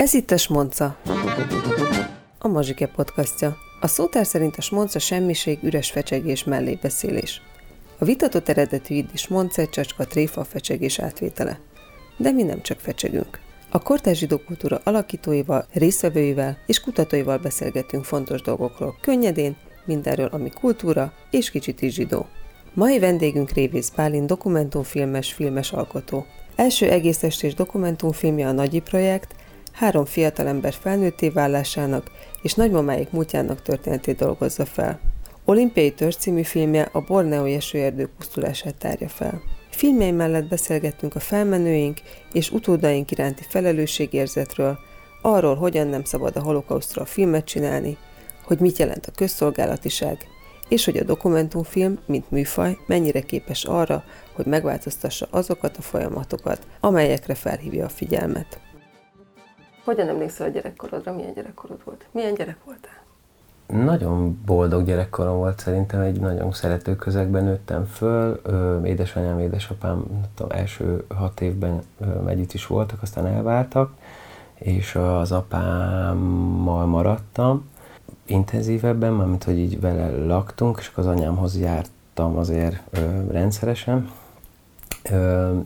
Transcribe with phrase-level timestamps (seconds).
[0.00, 0.96] Ez itt a Smonca,
[2.38, 3.56] a Mazsike podcastja.
[3.80, 7.42] A szótár szerint a smonca semmiség, üres fecsegés, mellébeszélés.
[7.98, 11.58] A vitatott eredetű iddis monce, csacska, tréfa, fecsegés átvétele.
[12.16, 13.40] De mi nem csak fecsegünk.
[13.70, 21.12] A kortárs zsidó kultúra alakítóival, részvevőivel és kutatóival beszélgetünk fontos dolgokról könnyedén, mindenről, ami kultúra
[21.30, 22.26] és kicsit is zsidó.
[22.74, 26.26] Mai vendégünk Révész Pálin dokumentumfilmes, filmes alkotó.
[26.56, 29.34] Első egész estés dokumentumfilmje a Nagyi projekt,
[29.72, 32.10] három fiatalember felnőtté válásának
[32.42, 35.00] és nagymamáik múltjának történetét dolgozza fel.
[35.44, 39.42] Olimpiai Törzs című filmje a Borneói esőerdő pusztulását tárja fel.
[39.70, 42.00] Filmjei mellett beszélgettünk a felmenőink
[42.32, 44.78] és utódaink iránti felelősségérzetről,
[45.22, 47.96] arról, hogyan nem szabad a holokausztról filmet csinálni,
[48.44, 50.26] hogy mit jelent a közszolgálatiság,
[50.68, 57.34] és hogy a dokumentumfilm, mint műfaj, mennyire képes arra, hogy megváltoztassa azokat a folyamatokat, amelyekre
[57.34, 58.60] felhívja a figyelmet.
[59.90, 61.12] Hogyan emlékszel a gyerekkorodra?
[61.12, 62.06] Milyen gyerekkorod volt?
[62.10, 63.84] Milyen gyerek voltál?
[63.84, 68.40] Nagyon boldog gyerekkorom volt szerintem, egy nagyon szerető közegben nőttem föl.
[68.84, 71.82] Édesanyám, édesapám tudom, első hat évben
[72.26, 73.92] együtt is voltak, aztán elváltak,
[74.54, 77.68] és az apámmal maradtam
[78.26, 82.76] intenzívebben, mármint hogy így vele laktunk, és akkor az anyámhoz jártam azért
[83.30, 84.10] rendszeresen,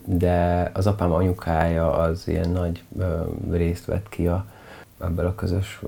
[0.05, 2.83] de az apám anyukája az ilyen nagy
[3.51, 4.45] részt vett ki a,
[5.01, 5.81] ebből a közös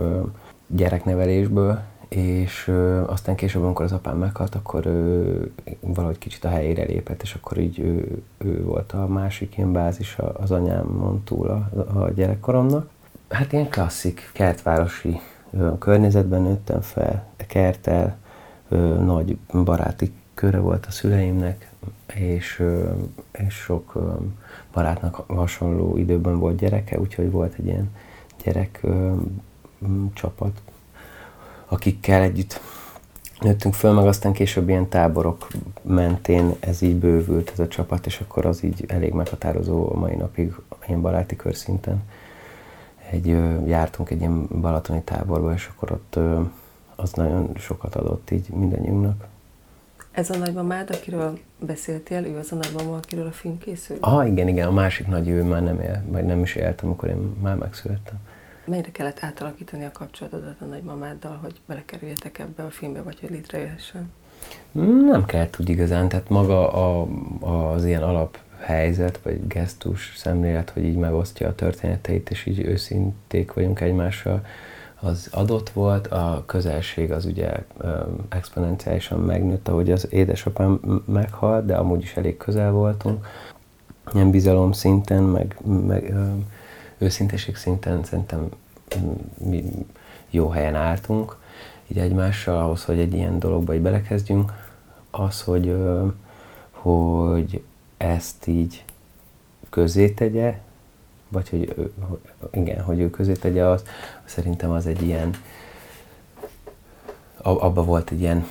[0.67, 2.73] gyereknevelésből, és
[3.07, 7.59] aztán később, amikor az apám meghalt, akkor ő valahogy kicsit a helyére lépett, és akkor
[7.59, 12.89] így ő, ő volt a másik ilyen bázis az anyámon túl a, a gyerekkoromnak.
[13.29, 15.21] Hát ilyen klasszik, kertvárosi
[15.79, 18.17] környezetben nőttem fel, kertel,
[19.05, 21.71] nagy baráti köre volt a szüleimnek,
[22.15, 22.63] és,
[23.33, 23.93] és sok
[24.73, 27.91] barátnak hasonló időben volt gyereke, úgyhogy volt egy ilyen
[28.45, 28.87] gyerek
[30.13, 30.61] csapat,
[31.69, 32.61] akikkel együtt
[33.41, 35.47] nőttünk föl, meg aztán később ilyen táborok
[35.83, 40.15] mentén ez így bővült ez a csapat, és akkor az így elég meghatározó a mai
[40.15, 40.55] napig
[40.87, 42.03] ilyen baráti körszinten.
[43.11, 43.27] Egy,
[43.67, 46.19] jártunk egy ilyen balatoni táborba, és akkor ott
[46.97, 49.27] az nagyon sokat adott így mindannyiunknak.
[50.17, 53.97] Ez a nagymamád, akiről beszéltél, ő az a nagymama, akiről a film készül?
[54.01, 57.09] Ah, igen, igen, a másik nagy ő már nem él, vagy nem is élt, amikor
[57.09, 58.15] én már megszülettem.
[58.65, 64.13] Mennyire kellett átalakítani a kapcsolatodat a nagymamáddal, hogy belekerüljetek ebbe a filmbe, vagy hogy létrejöhessen?
[65.07, 67.07] Nem kellett úgy igazán, tehát maga a,
[67.73, 73.53] az ilyen alap helyzet, vagy gesztus, szemlélet, hogy így megosztja a történeteit, és így őszinték
[73.53, 74.47] vagyunk egymással,
[75.01, 77.53] az adott volt, a közelség az ugye
[78.29, 83.27] exponenciálisan megnőtt, ahogy az édesapám meghalt, de amúgy is elég közel voltunk.
[84.15, 86.15] Ilyen bizalom szinten, meg, meg
[86.99, 88.49] őszinteség szinten szerintem
[89.37, 89.87] mi
[90.31, 91.37] jó helyen álltunk,
[91.87, 94.53] így egymással, ahhoz, hogy egy ilyen dologba így belekezdjünk,
[95.11, 95.77] az, hogy,
[96.71, 97.63] hogy
[97.97, 98.85] ezt így
[99.71, 100.59] közé tegye,
[101.37, 101.93] vagy hogy,
[102.53, 103.83] igen, hogy ő közé tegye, az,
[104.25, 105.35] szerintem az egy ilyen,
[107.37, 108.47] abba volt egy ilyen,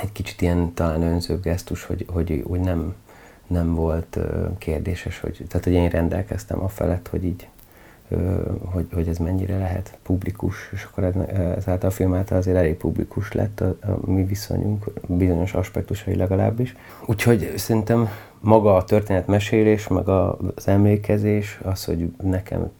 [0.00, 2.94] egy kicsit ilyen talán önző gesztus, hogy, hogy úgy nem,
[3.46, 4.18] nem volt
[4.58, 7.48] kérdéses, hogy, tehát hogy én rendelkeztem a felett, hogy így
[8.64, 11.04] hogy, hogy ez mennyire lehet publikus, és akkor
[11.56, 16.76] ezáltal a film által azért elég publikus lett a, a mi viszonyunk, bizonyos aspektusai legalábbis.
[17.06, 18.08] Úgyhogy szerintem
[18.40, 22.70] maga a történetmesélés, meg az emlékezés, az, hogy nekem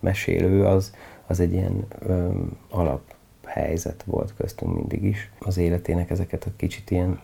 [0.00, 0.94] mesélő, az,
[1.26, 5.30] az egy ilyen um, alaphelyzet volt köztünk mindig is.
[5.38, 7.20] Az életének ezeket a kicsit ilyen,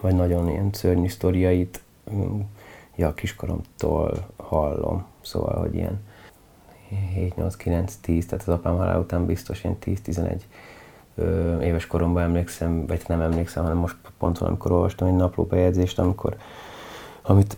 [0.00, 1.82] vagy nagyon ilyen szörnyű sztoriait,
[2.96, 6.00] ja, kiskoromtól hallom, szóval, hogy ilyen
[7.14, 10.40] 7, 8, 9, 10, tehát az apám halál után biztos ilyen 10-11
[11.62, 16.36] éves koromban emlékszem, vagy nem emlékszem, hanem most pont valamikor olvastam egy naplóbejegyzést, amikor,
[17.22, 17.56] amit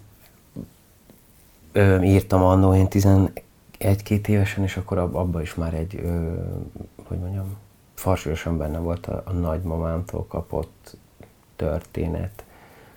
[1.72, 6.32] ö, írtam annó én 11-2 évesen, és akkor ab, abban is már egy, ö,
[7.04, 7.56] hogy mondjam,
[7.94, 10.96] farsúlyosan benne volt a, a nagymamámtól kapott
[11.56, 12.44] történet,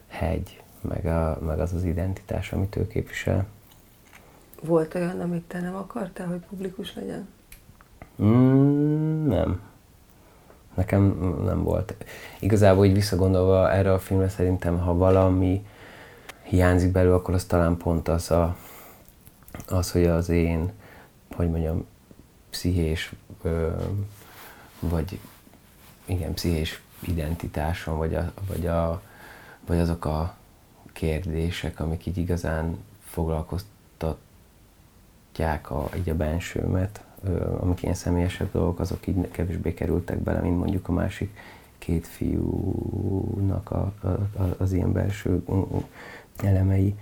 [0.08, 3.46] hegy, meg, a, meg az az identitás, amit ő képvisel.
[4.62, 7.28] Volt olyan, amit te nem akartál, hogy publikus legyen?
[8.22, 9.62] Mm, nem.
[10.74, 11.04] Nekem
[11.46, 11.96] nem volt.
[12.40, 15.66] Igazából így visszagondolva erre a filmre szerintem, ha valami
[16.44, 18.56] hiányzik belőle, akkor az talán pont az, a,
[19.68, 20.72] az hogy az én,
[21.36, 21.86] hogy mondjam,
[22.50, 23.70] pszichés, ö,
[24.80, 25.20] vagy
[26.06, 29.02] igen, pszichés identitásom, vagy, a, vagy, a,
[29.66, 30.36] vagy azok a
[30.94, 34.18] kérdések, amik így igazán foglalkoztat
[35.34, 37.04] tartják a, így a bensőmet,
[37.60, 41.38] amik ilyen személyesebb dolgok, azok így kevésbé kerültek bele, mint mondjuk a másik
[41.78, 45.44] két fiúnak a, a, a, az ilyen belső
[46.38, 46.96] elemei.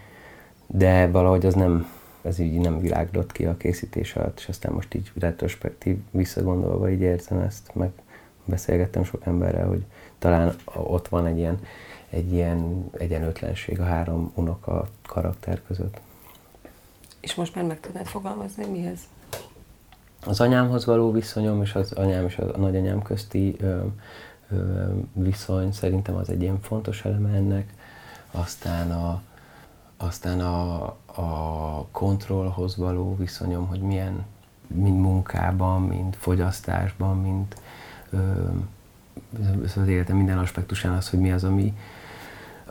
[0.68, 1.88] De valahogy az nem,
[2.22, 7.02] ez így nem világdott ki a készítés alatt, és aztán most így retrospektív visszagondolva így
[7.02, 7.92] érzem ezt, meg
[8.46, 9.86] beszélgettem sok emberrel, hogy
[10.20, 11.60] talán ott van egy ilyen,
[12.10, 16.00] egy ilyen egyenlőtlenség a három unoka karakter között.
[17.20, 19.00] És most már meg tudnád fogalmazni, mihez?
[20.26, 23.80] Az anyámhoz való viszonyom és az anyám és a nagyanyám közti ö,
[24.50, 27.74] ö, viszony szerintem az egy ilyen fontos eleme ennek.
[28.32, 29.22] Aztán a,
[29.98, 34.26] aztán a, a kontrollhoz való viszonyom, hogy milyen,
[34.68, 37.56] mind munkában, mind fogyasztásban, mind
[38.10, 38.18] ö,
[39.64, 41.78] az életem minden aspektusán az, hogy mi az, ami,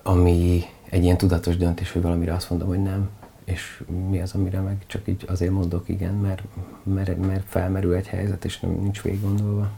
[0.02, 3.08] ami egy ilyen tudatos döntés, hogy valamire azt mondom, hogy nem,
[3.50, 6.42] és mi az, amire meg csak így azért mondok igen, mert,
[6.82, 9.70] mert, mert felmerül egy helyzet, és nem nincs végig gondolva.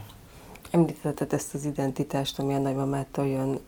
[0.71, 3.59] Említetted ezt az identitást, ami a nagymamától jön.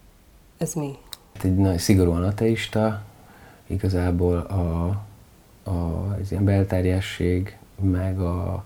[0.56, 0.96] Ez mi?
[1.42, 3.02] Egy nagy, szigorúan ateista,
[3.66, 4.86] igazából a,
[5.62, 5.70] a,
[6.20, 8.64] az ilyen belterjesség, meg a,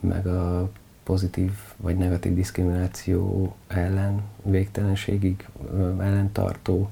[0.00, 0.70] meg a
[1.02, 5.48] pozitív vagy negatív diszkrimináció ellen végtelenségig
[5.98, 6.90] ellentartó,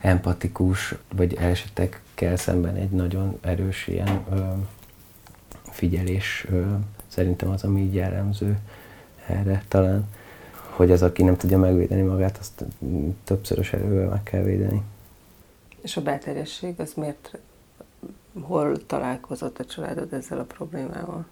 [0.00, 1.34] empatikus, vagy
[2.22, 4.40] esetekkel szemben egy nagyon erős ilyen ö,
[5.70, 6.62] figyelés ö,
[7.08, 8.58] szerintem az, ami így jellemző
[9.26, 10.08] erre talán,
[10.70, 12.64] hogy az, aki nem tudja megvédeni magát, azt
[13.24, 14.82] többszörös erővel meg kell védeni.
[15.82, 17.38] És a belterjesség, az miért,
[18.40, 21.26] hol találkozott a családod ezzel a problémával?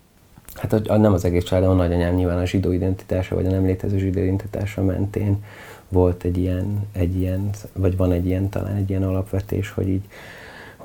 [0.54, 3.98] Hát nem az egész családom, a nagyanyám nyilván a zsidó identitása, vagy a nem létező
[3.98, 5.44] zsidó identitása mentén
[5.88, 10.04] volt egy ilyen, egy ilyen, vagy van egy ilyen, talán egy ilyen alapvetés, hogy így,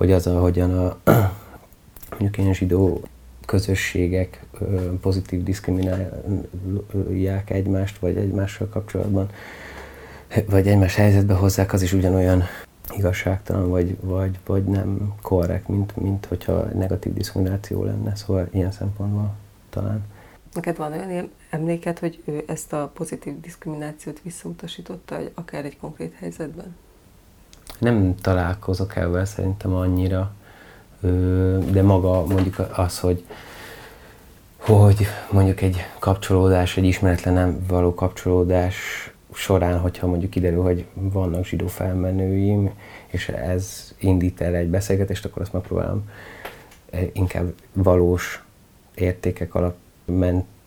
[0.01, 0.97] hogy az, ahogyan a
[2.09, 3.01] mondjuk ilyen zsidó
[3.45, 4.45] közösségek
[5.01, 9.29] pozitív diszkriminálják egymást, vagy egymással kapcsolatban,
[10.49, 12.43] vagy egymás helyzetbe hozzák, az is ugyanolyan
[12.97, 19.33] igazságtalan, vagy, vagy, vagy nem korrekt, mint, mint hogyha negatív diszkrimináció lenne, szóval ilyen szempontból
[19.69, 20.03] talán.
[20.53, 26.75] Neked van olyan emléket, hogy ő ezt a pozitív diszkriminációt visszautasította, akár egy konkrét helyzetben?
[27.81, 30.31] Nem találkozok ebben szerintem annyira,
[31.71, 33.25] de maga mondjuk az, hogy
[34.57, 38.75] hogy mondjuk egy kapcsolódás, egy ismeretlen nem való kapcsolódás
[39.33, 42.71] során, hogyha mondjuk kiderül, hogy vannak zsidó felmenőim,
[43.07, 46.09] és ez indít el egy beszélgetést, akkor azt megpróbálom
[46.89, 48.43] eh, inkább valós
[48.95, 49.75] értékek alap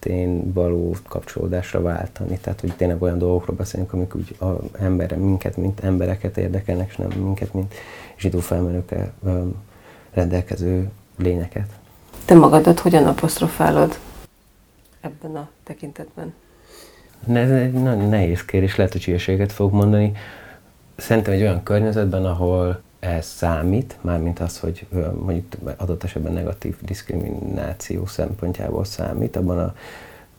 [0.04, 2.38] mentén való kapcsolódásra váltani.
[2.38, 6.96] Tehát, hogy tényleg olyan dolgokról beszélünk, amik úgy a ember, minket, mint embereket érdekelnek, és
[6.96, 7.74] nem minket, mint
[8.18, 9.12] zsidó felmenőkkel
[10.12, 11.68] rendelkező lényeket.
[12.24, 13.98] Te magadat hogyan apostrofálod
[15.00, 16.34] ebben a tekintetben?
[17.32, 20.12] Ez egy nagyon nehéz kérdés, lehet, hogy hülyeséget fog mondani.
[20.96, 24.86] Szerintem egy olyan környezetben, ahol ez számít, mármint az, hogy
[25.20, 25.46] mondjuk
[25.76, 29.74] adott esetben negatív diszkrimináció szempontjából számít, abban a,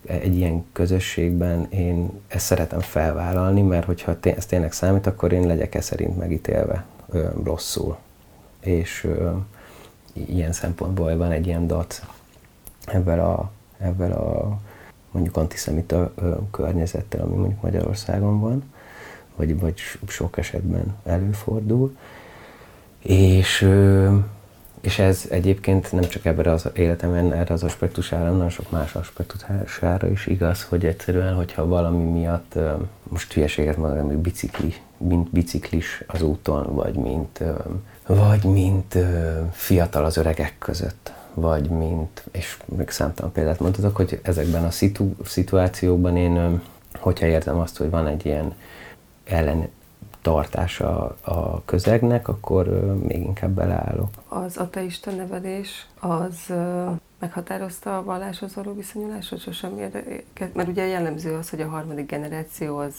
[0.05, 5.75] egy ilyen közösségben én ezt szeretem felvállalni, mert hogyha ez tényleg számít, akkor én legyek
[5.75, 6.85] e szerint megítélve
[7.43, 7.97] rosszul.
[8.59, 9.07] És
[10.13, 12.05] ilyen szempontból van egy ilyen dat
[12.85, 14.59] ebben a, ebben a
[15.11, 18.73] mondjuk antiszemita ö, környezettel, ami mondjuk Magyarországon van,
[19.35, 21.97] vagy, vagy sok esetben előfordul
[23.05, 23.69] és,
[24.81, 30.09] és ez egyébként nem csak ebben az életemben, erre az aspektusára, hanem sok más aspektusára
[30.09, 32.53] is igaz, hogy egyszerűen, hogyha valami miatt,
[33.03, 37.43] most hülyeséget mondom, hogy bicikli, mint biciklis az úton, vagy mint,
[38.07, 38.97] vagy mint
[39.51, 45.09] fiatal az öregek között, vagy mint, és még számtalan példát mondhatok, hogy ezekben a szitu,
[45.25, 46.61] szituációkban én,
[46.99, 48.53] hogyha értem azt, hogy van egy ilyen
[49.23, 49.67] ellen,
[50.25, 52.67] tartása a közegnek, akkor
[53.07, 54.09] még inkább beleállok.
[54.27, 56.53] Az ateista nevelés az
[57.19, 60.55] meghatározta a valláshoz való viszonyulásot sosem érdekelt?
[60.55, 62.93] Mert ugye jellemző az, hogy a harmadik generáció az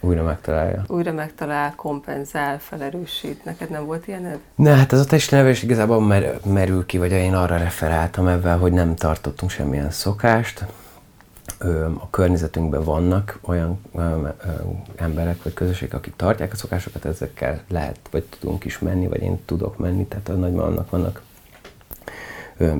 [0.00, 0.84] újra megtalálja.
[0.86, 3.44] Újra megtalál, kompenzál, felerősít.
[3.44, 4.38] Neked nem volt ilyened?
[4.54, 8.72] Ne, hát az ateista nevelés igazából mer- merül ki, vagy én arra referáltam ebben, hogy
[8.72, 10.64] nem tartottunk semmilyen szokást,
[11.98, 13.80] a környezetünkben vannak olyan
[14.96, 19.38] emberek vagy közösségek, akik tartják a szokásokat, ezekkel lehet, vagy tudunk is menni, vagy én
[19.44, 21.22] tudok menni, tehát a nagyban annak vannak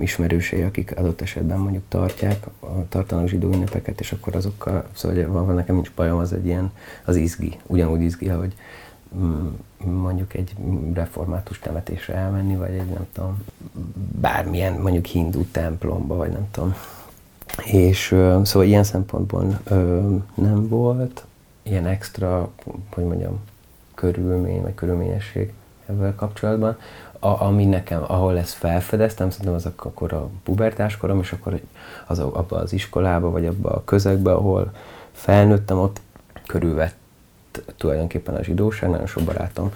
[0.00, 2.46] ismerősei, akik adott esetben mondjuk tartják,
[2.88, 6.72] tartanak zsidó ünnepeket, és akkor azokkal, szóval van, van nekem nincs bajom, az egy ilyen,
[7.04, 8.54] az izgi, ugyanúgy izgi, hogy
[9.16, 9.46] mm,
[9.84, 10.54] mondjuk egy
[10.94, 13.42] református temetésre elmenni, vagy egy nem tudom,
[14.20, 16.74] bármilyen mondjuk hindu templomba, vagy nem tudom.
[17.64, 18.06] És
[18.42, 19.60] szóval ilyen szempontból
[20.34, 21.24] nem volt
[21.62, 22.50] ilyen extra,
[22.94, 23.40] hogy mondjam,
[23.94, 25.52] körülmény, vagy körülményesség
[25.86, 26.76] ebben kapcsolatban.
[27.18, 31.60] A, ami nekem, ahol ezt felfedeztem, szerintem az akkor a pubertáskorom, és akkor
[32.06, 34.72] az abba az iskolába, vagy abba a közegbe, ahol
[35.12, 36.00] felnőttem, ott
[36.46, 36.96] körülvett
[37.76, 39.72] tulajdonképpen a zsidóság, nagyon sok barátom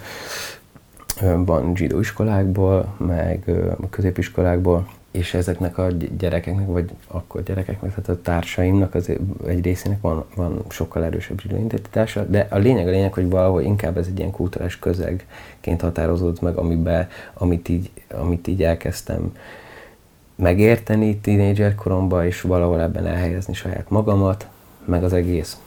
[1.21, 3.43] van zsidó iskolákból, meg
[3.81, 9.11] a középiskolákból, és ezeknek a gyerekeknek, vagy akkor gyerekeknek, tehát a társaimnak az
[9.47, 13.61] egy részének van, van sokkal erősebb zsidó identitása, de a lényeg a lényeg, hogy valahol
[13.61, 19.33] inkább ez egy ilyen kulturális közegként határozódott meg, amiben, amit így, amit így elkezdtem
[20.35, 24.47] megérteni tínédzser koromban, és valahol ebben elhelyezni saját magamat,
[24.85, 25.59] meg az egész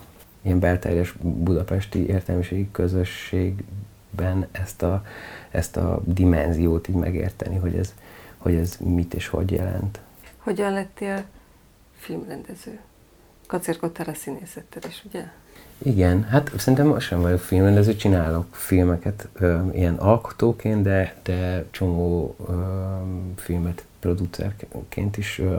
[0.43, 5.05] ilyen belterjes budapesti értelmiségi közösségben ezt a,
[5.50, 7.95] ezt a dimenziót így megérteni, hogy ez,
[8.38, 10.00] hogy ez mit és hogy jelent.
[10.38, 11.25] Hogyan lettél
[11.97, 12.78] filmrendező?
[13.47, 15.25] Kacérkodtál a színészettel is, ugye?
[15.83, 22.37] Igen, hát szerintem most sem vagyok filmrendező, csinálok filmeket ö, ilyen alkotóként, de, de csomó
[22.49, 22.52] ö,
[23.37, 25.57] filmet producerként is ö,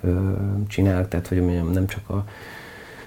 [0.00, 0.32] ö,
[0.68, 2.24] csinálok, tehát hogy mondjam, nem csak a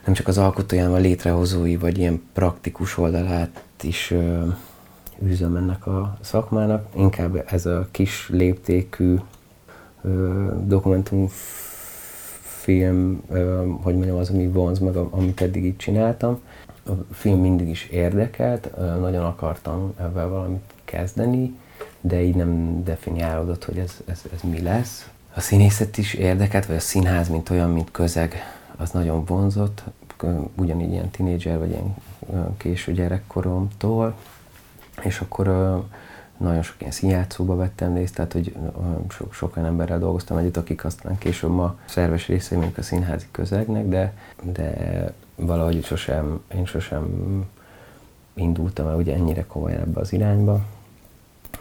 [0.05, 4.47] nem csak az alkotóján, a létrehozói, vagy ilyen praktikus oldalát is ö,
[5.23, 9.15] űzöm ennek a szakmának, inkább ez a kis léptékű
[10.01, 16.39] ö, dokumentumfilm, ö, hogy mondjam, az, ami vonz meg, amit eddig így csináltam.
[16.85, 21.55] A film mindig is érdekelt, ö, nagyon akartam ebben valamit kezdeni,
[22.01, 25.09] de így nem definiálódott, hogy ez, ez, ez mi lesz.
[25.35, 28.35] A színészet is érdekelt, vagy a színház, mint olyan, mint közeg,
[28.77, 29.83] az nagyon vonzott,
[30.55, 31.95] ugyanígy ilyen tinédzser, vagy ilyen
[32.57, 34.15] késő gyerekkoromtól,
[35.03, 35.47] és akkor
[36.37, 38.55] nagyon sok ilyen színjátszóba vettem részt, tehát hogy
[39.09, 43.25] sok, sok olyan emberrel dolgoztam együtt, akik aztán később ma szerves részei mondjuk a színházi
[43.31, 44.73] közegnek, de, de
[45.35, 47.05] valahogy sosem, én sosem
[48.33, 50.59] indultam el ugye ennyire komolyan ebbe az irányba.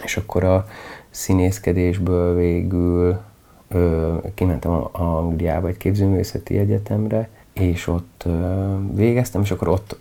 [0.05, 0.67] És akkor a
[1.11, 3.21] színészkedésből végül
[3.69, 9.97] ö, kimentem a, a Angliába egy képzőművészeti egyetemre, és ott ö, végeztem, és akkor ott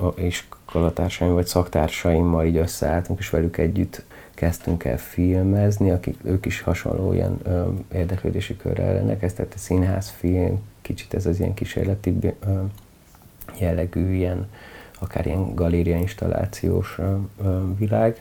[0.67, 7.13] iskolatársaim vagy szaktársaimmal így összeálltunk, és velük együtt kezdtünk el filmezni, akik ők is hasonló
[7.13, 12.62] ilyen ö, érdeklődési körrel rendelkeztek, a színház film, kicsit ez az ilyen kísérleti ö,
[13.59, 14.47] jellegű, ilyen,
[15.00, 18.13] akár ilyen galéria installációs ö, ö, világ,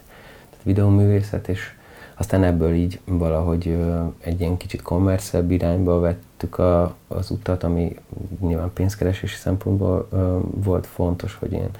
[0.50, 1.74] tehát videóművészet, és
[2.14, 3.76] aztán ebből így valahogy
[4.20, 7.96] egy ilyen kicsit kommerszebb irányba vettük a, az utat, ami
[8.40, 10.08] nyilván pénzkeresési szempontból
[10.50, 11.70] volt fontos, hogy ilyen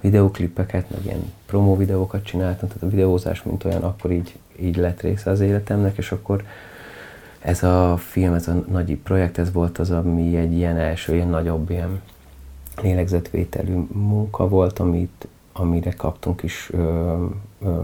[0.00, 5.00] videóklipeket, meg ilyen promó videókat csináltam, tehát a videózás, mint olyan, akkor így, így lett
[5.00, 6.44] része az életemnek, és akkor
[7.40, 11.28] ez a film, ez a nagy projekt, ez volt az, ami egy ilyen első, ilyen
[11.28, 12.00] nagyobb, ilyen
[12.82, 17.24] lélegzetvételű munka volt, amit, amire kaptunk is ö,
[17.62, 17.80] ö,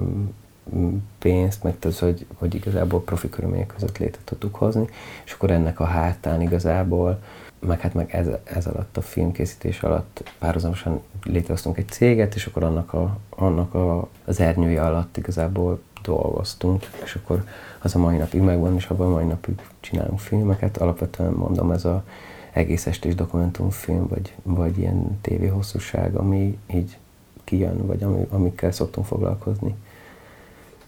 [1.19, 4.88] pénzt, meg az, hogy, hogy igazából profi körülmények között létre tudtuk hozni,
[5.25, 7.23] és akkor ennek a hátán igazából,
[7.66, 12.62] meg hát meg ez, ez alatt a filmkészítés alatt párhuzamosan létrehoztunk egy céget, és akkor
[12.62, 17.45] annak, a, annak a, az ernyője alatt igazából dolgoztunk, és akkor
[17.83, 20.76] az a mai napig megvan, és abban a mai napig csinálunk filmeket.
[20.76, 22.04] Alapvetően mondom, ez a
[22.52, 26.99] egész estés dokumentumfilm, vagy, vagy ilyen tévéhosszúság, ami így
[27.45, 29.75] kijön, vagy ami, amikkel szoktunk foglalkozni.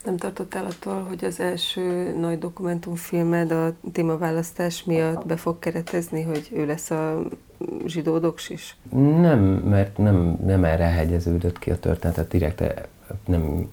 [0.05, 6.49] Nem tartottál attól, hogy az első nagy dokumentumfilmed a témaválasztás miatt be fog keretezni, hogy
[6.53, 7.23] ő lesz a
[7.87, 8.77] zsidó is?
[9.21, 12.89] Nem, mert nem, nem erre hegyeződött ki a történetet, direkt
[13.27, 13.71] nem,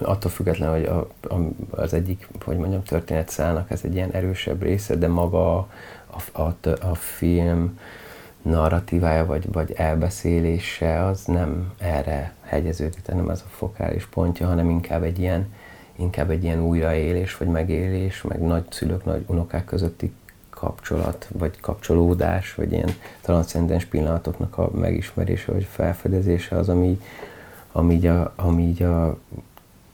[0.00, 4.96] attól függetlenül, hogy a, a, az egyik, hogy mondjam, történetszállnak ez egy ilyen erősebb része,
[4.96, 5.56] de maga
[6.06, 7.78] a, a, a film
[8.46, 15.02] narratívája vagy, vagy elbeszélése az nem erre hegyeződik, nem ez a fokális pontja, hanem inkább
[15.02, 15.52] egy ilyen,
[15.96, 20.12] inkább egy ilyen újraélés, vagy megélés, meg nagy szülők, nagy unokák közötti
[20.50, 27.00] kapcsolat, vagy kapcsolódás, vagy ilyen transzcendens pillanatoknak a megismerése, vagy felfedezése az, ami,
[27.72, 29.18] ami, így a, ami így a,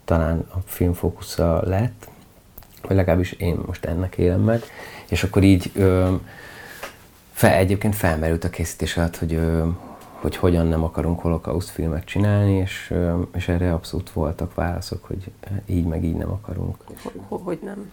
[0.05, 2.09] talán a film fókusza lett,
[2.83, 4.63] vagy legalábbis én most ennek élem meg,
[5.09, 6.15] és akkor így ö,
[7.33, 9.41] fel, egyébként felmerült a készítés alatt, hogy,
[10.13, 12.95] hogy hogyan nem akarunk holokauszt filmet csinálni, és,
[13.35, 15.31] és erre abszolút voltak válaszok, hogy
[15.67, 16.77] így meg így nem akarunk.
[17.29, 17.91] Hogy nem?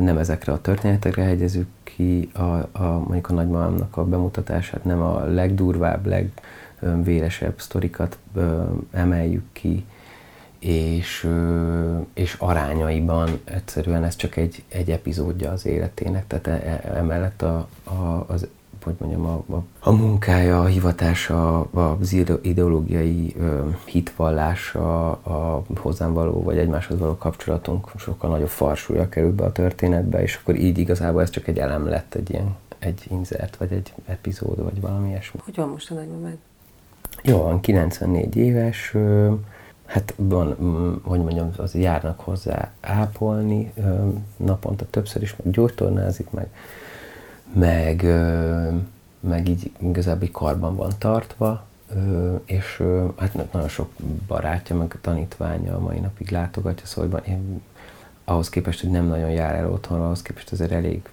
[0.00, 2.40] Nem ezekre a történetekre hegyezzük ki a,
[2.72, 8.18] a, mondjuk a nagymamámnak a bemutatását, nem a legdurvább, legvéresebb sztorikat
[8.90, 9.84] emeljük ki,
[10.64, 11.28] és,
[12.14, 17.68] és arányaiban egyszerűen ez csak egy, egy epizódja az életének, tehát e, e, emellett a,
[17.84, 18.48] a, az
[18.84, 26.42] hogy mondjam, a, a, a munkája, a hivatása, az ideológiai ö, hitvallása, a hozzám való
[26.42, 31.22] vagy egymáshoz való kapcsolatunk sokkal nagyobb farsúlya kerül be a történetbe, és akkor így igazából
[31.22, 35.40] ez csak egy elem lett, egy ilyen egy inzert, vagy egy epizód, vagy valami ilyesmi.
[35.44, 36.36] Hogy van most a nagymamád?
[37.22, 39.32] Jó, van, 94 éves, ö,
[39.92, 43.72] hát van, mm, hogy mondjam, az járnak hozzá ápolni,
[44.36, 46.48] naponta többször is, meg gyógytornázik, meg
[47.52, 48.02] meg,
[49.20, 51.64] meg így igazából karban van tartva,
[52.44, 52.82] és
[53.16, 53.90] hát nagyon sok
[54.26, 57.62] barátja, meg a tanítványa a mai napig látogatja, szóval én
[58.24, 61.08] ahhoz képest, hogy nem nagyon jár el otthon, ahhoz képest azért elég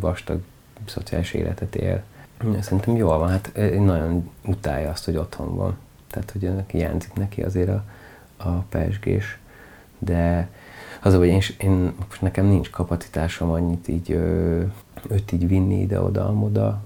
[0.00, 0.40] vastag
[0.84, 2.02] szociális életet él.
[2.60, 5.78] Szerintem jól van, hát nagyon utálja azt, hogy otthon van.
[6.10, 7.84] Tehát, hogy ennek hiányzik neki azért a,
[8.38, 9.38] a pesgés,
[9.98, 10.48] de
[11.02, 14.10] az, hogy én, én most nekem nincs kapacitásom annyit így
[15.08, 16.82] őt így vinni ide-oda, amoda,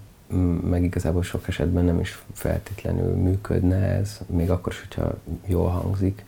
[0.64, 5.14] meg igazából sok esetben nem is feltétlenül működne ez, még akkor is, hogyha
[5.46, 6.24] jól hangzik,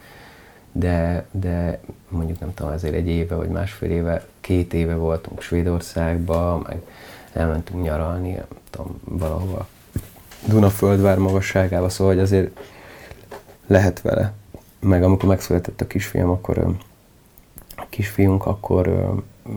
[0.72, 6.62] de, de mondjuk nem tudom, azért egy éve vagy másfél éve, két éve voltunk Svédországba,
[6.66, 6.82] meg
[7.32, 9.68] elmentünk nyaralni, nem tudom, valahova
[10.46, 12.60] Dunaföldvár magasságába, szóval hogy azért
[13.66, 14.32] lehet vele.
[14.84, 16.58] Meg amikor megszületett a kisfiam, akkor
[17.76, 19.14] a kisfiunk, akkor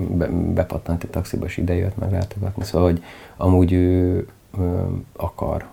[0.09, 2.63] be, bepattant egy taxiba, és ide jött meg látogatni.
[2.63, 3.03] Szóval, hogy
[3.37, 4.27] amúgy ő
[5.15, 5.65] akar,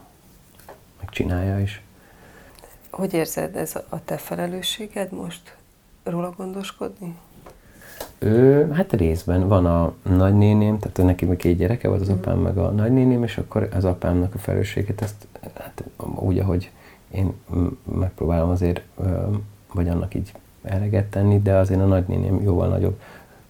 [1.01, 1.83] megcsinálja is.
[2.91, 5.57] Hogy érzed, ez a te felelősséged most
[6.03, 7.15] róla gondoskodni?
[8.19, 12.13] Ő, hát részben van a nagynéném, tehát neki még két gyereke volt, az mm.
[12.13, 15.85] apám meg a nagynéném, és akkor az apámnak a felelősséget ezt hát
[16.15, 16.71] úgy, ahogy
[17.15, 17.33] én
[17.99, 18.83] megpróbálom azért,
[19.73, 23.01] vagy annak így eleget tenni, de azért a nagynéném jóval nagyobb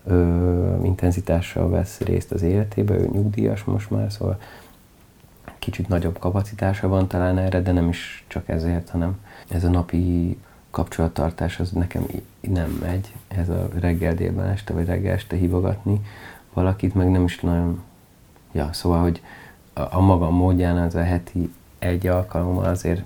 [0.06, 4.38] ö, intenzitással vesz részt az életébe, ő nyugdíjas most már, szóval
[5.58, 10.36] kicsit nagyobb kapacitása van talán erre, de nem is csak ezért, hanem ez a napi
[10.70, 12.06] kapcsolattartás az nekem
[12.40, 16.00] nem megy, ez a reggel délben este, vagy reggel este hívogatni
[16.52, 17.82] valakit, meg nem is nagyon,
[18.52, 19.22] ja, szóval, hogy
[19.72, 23.02] a, a magam módján az a heti egy alkalommal azért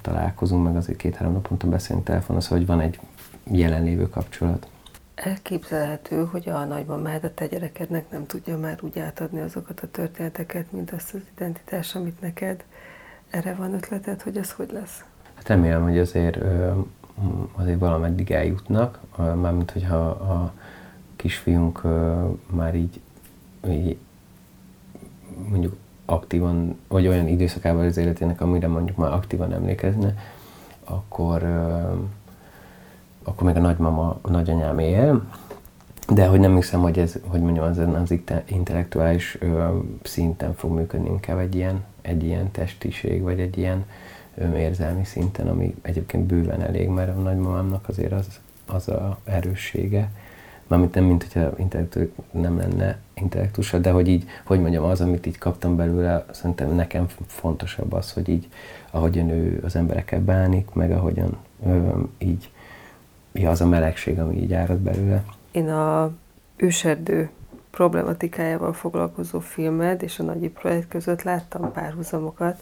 [0.00, 3.00] találkozunk, meg azért két-három naponta beszélünk telefonon, szóval, hogy van egy
[3.44, 4.68] jelenlévő kapcsolat.
[5.14, 10.72] Elképzelhető, hogy a nagymamád a te gyerekednek nem tudja már úgy átadni azokat a történeteket,
[10.72, 12.64] mint azt az identitás, amit neked.
[13.30, 15.04] Erre van ötleted, hogy ez hogy lesz?
[15.34, 16.38] Hát remélem, hogy azért,
[17.52, 20.52] azért valameddig eljutnak, mármint hogyha a
[21.16, 21.82] kisfiunk
[22.46, 23.00] már így,
[23.68, 23.98] így
[25.48, 25.76] mondjuk
[26.10, 30.14] aktívan, vagy olyan időszakában az életének, amire mondjuk már aktívan emlékezne,
[30.84, 31.42] akkor
[33.22, 35.22] akkor még a nagymama, a nagyanyám él,
[36.08, 38.14] de hogy nem hiszem, hogy ez, hogy mondjam, az, az
[38.46, 43.84] intellektuális ö, szinten fog működni, inkább egy ilyen, egy ilyen testiség, vagy egy ilyen
[44.34, 50.10] ö, érzelmi szinten, ami egyébként bőven elég, mert a nagymamámnak azért az, az a erőssége,
[50.70, 55.26] mármint nem, mint hogyha intellektus nem lenne intellektusa, de hogy így, hogy mondjam, az, amit
[55.26, 58.48] így kaptam belőle, szerintem nekem fontosabb az, hogy így,
[58.90, 62.50] ahogyan ő az emberekkel bánik, meg ahogyan ö, így
[63.32, 65.24] mi az a melegség, ami így árad belőle.
[65.50, 66.12] Én a
[66.56, 67.30] őserdő
[67.70, 72.60] problematikájával foglalkozó filmed és a nagyi projekt között láttam párhuzamokat.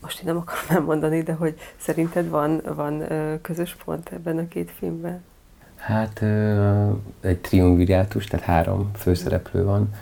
[0.00, 3.04] Most én nem akarom elmondani, de hogy szerinted van, van
[3.42, 5.22] közös pont ebben a két filmben?
[5.78, 6.22] Hát
[7.20, 9.94] egy triumvirátus, tehát három főszereplő van.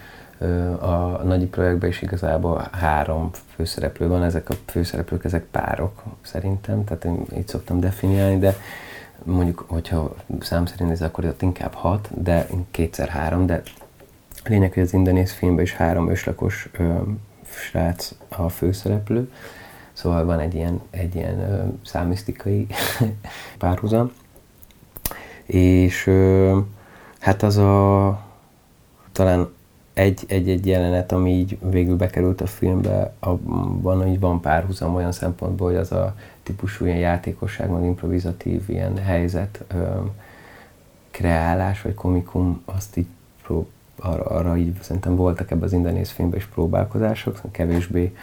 [0.81, 7.05] A nagyi projektben is igazából három főszereplő van, ezek a főszereplők, ezek párok szerintem, tehát
[7.05, 8.55] én így szoktam definiálni, de
[9.23, 13.63] mondjuk, hogyha szám szerint ez akkor ott inkább hat, de kétszer három, de
[14.45, 16.95] lényeg, hogy az indonész filmben is három őslakos ö,
[17.43, 19.31] srác a főszereplő,
[19.93, 22.67] szóval van egy ilyen, egy ilyen ö, számisztikai
[23.59, 24.13] párhuzam,
[25.47, 26.11] és
[27.19, 28.21] hát az a
[29.13, 29.49] talán
[29.93, 35.77] egy-egy jelenet, ami így végül bekerült a filmbe, abban hogy van párhuzam olyan szempontból, hogy
[35.77, 39.65] az a típusú ilyen játékosság, meg improvizatív ilyen helyzet,
[41.11, 43.07] kreálás, vagy komikum, azt így
[43.43, 48.17] prób- arra, arra így szerintem voltak ebben az indonész filmben is próbálkozások, kevésbé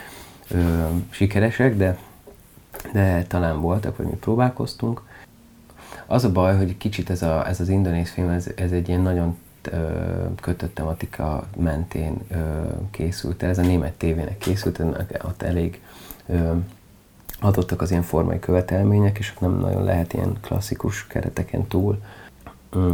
[0.52, 1.98] ö, sikeresek, de,
[2.94, 5.02] de talán voltak, vagy mi próbálkoztunk.
[6.06, 9.02] Az a baj, hogy kicsit ez, a, ez az indonész film, ez, ez egy ilyen
[9.02, 9.38] nagyon
[10.42, 12.18] kötött tematika mentén
[12.92, 13.44] készült.
[13.44, 14.82] Ez a német tévének készült,
[15.24, 15.82] ott elég
[17.40, 21.98] adottak az ilyen formai követelmények, és nem nagyon lehet ilyen klasszikus kereteken túl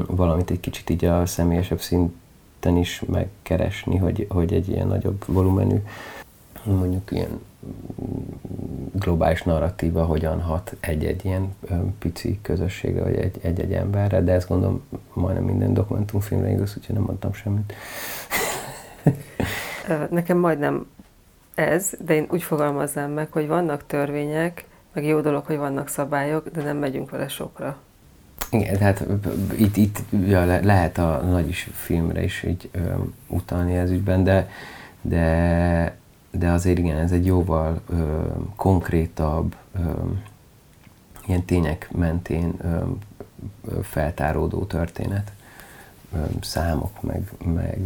[0.07, 5.83] valamit egy kicsit így a személyesebb szinten is megkeresni, hogy, hogy egy ilyen nagyobb volumenű,
[6.63, 7.41] mondjuk ilyen
[8.93, 11.55] globális narratíva hogyan hat egy-egy ilyen
[11.99, 17.33] pici közösségre, vagy egy-egy emberre, de ezt gondolom majdnem minden dokumentumfilmre igaz, úgyhogy nem mondtam
[17.33, 17.73] semmit.
[20.09, 20.87] Nekem majdnem
[21.55, 26.49] ez, de én úgy fogalmaznám meg, hogy vannak törvények, meg jó dolog, hogy vannak szabályok,
[26.49, 27.77] de nem megyünk vele sokra.
[28.51, 29.05] Igen, tehát
[29.57, 32.79] itt, itt ja, le, lehet a nagy is filmre is így ö,
[33.27, 34.49] utalni ez ügyben, de,
[35.01, 35.97] de,
[36.31, 38.21] de azért igen, ez egy jóval ö,
[38.55, 39.79] konkrétabb, ö,
[41.25, 42.77] ilyen tények mentén ö,
[43.81, 45.31] feltáródó történet.
[46.41, 47.79] Számok, meg, meg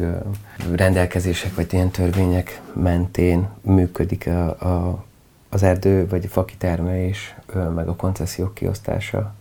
[0.76, 5.04] rendelkezések, vagy ilyen törvények mentén működik a, a,
[5.50, 7.36] az erdő, vagy a fakitermelés,
[7.76, 9.34] meg a koncesziók kiosztása,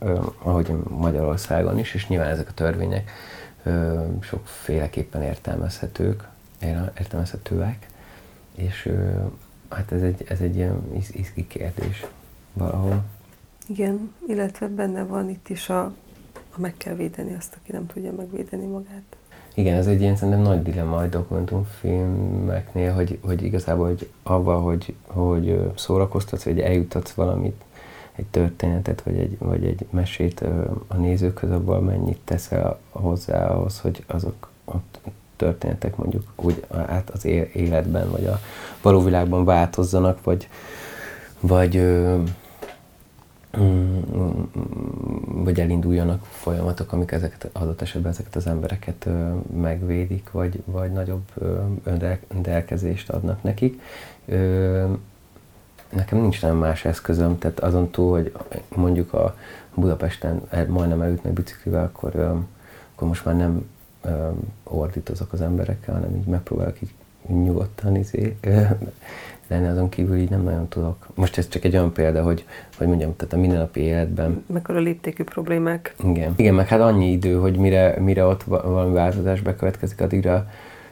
[0.42, 3.10] ahogy Magyarországon is, és nyilván ezek a törvények
[4.20, 6.28] sokféleképpen értelmezhetők,
[6.98, 7.86] értelmezhetőek,
[8.54, 8.92] és
[9.68, 12.06] hát ez egy, ez egy ilyen izgi kérdés
[12.52, 13.04] valahol.
[13.66, 15.92] Igen, illetve benne van itt is a
[16.52, 19.02] ha meg kell védeni azt, aki nem tudja megvédeni magát.
[19.54, 24.94] Igen, ez egy ilyen szerintem nagy dilemma a dokumentumfilmeknél, hogy, hogy igazából hogy avval, hogy,
[25.06, 27.64] hogy szórakoztatsz, vagy eljutatsz valamit,
[28.12, 30.44] egy történetet, vagy egy, vagy egy mesét
[30.86, 34.74] a nézőkhöz, abban mennyit teszel hozzá ahhoz, hogy azok a
[35.42, 38.40] történetek mondjuk úgy át az életben, vagy a
[38.82, 40.48] való világban változzanak, vagy,
[41.40, 41.82] vagy
[45.26, 49.08] vagy elinduljanak folyamatok, amik ezeket, adott esetben ezeket az embereket
[49.60, 51.28] megvédik, vagy, vagy nagyobb
[51.84, 53.80] önrendelkezést adnak nekik.
[55.88, 58.32] Nekem nincs nem más eszközöm, tehát azon túl, hogy
[58.76, 59.36] mondjuk a
[59.74, 62.14] Budapesten majdnem elütnek biciklivel, akkor,
[62.94, 63.68] akkor most már nem
[64.62, 66.92] ordítozok az emberekkel, hanem így megpróbálok így
[67.26, 68.36] nyugodtan izé,
[69.52, 71.06] lenni, azon kívül így nem nagyon tudok.
[71.14, 72.44] Most ez csak egy olyan példa, hogy,
[72.76, 74.44] hogy mondjam, tehát a mindennapi életben.
[74.46, 75.94] Mekkora léptékű problémák.
[76.04, 76.32] Igen.
[76.36, 80.50] Igen, meg hát annyi idő, hogy mire, mire ott valami változás bekövetkezik, addigra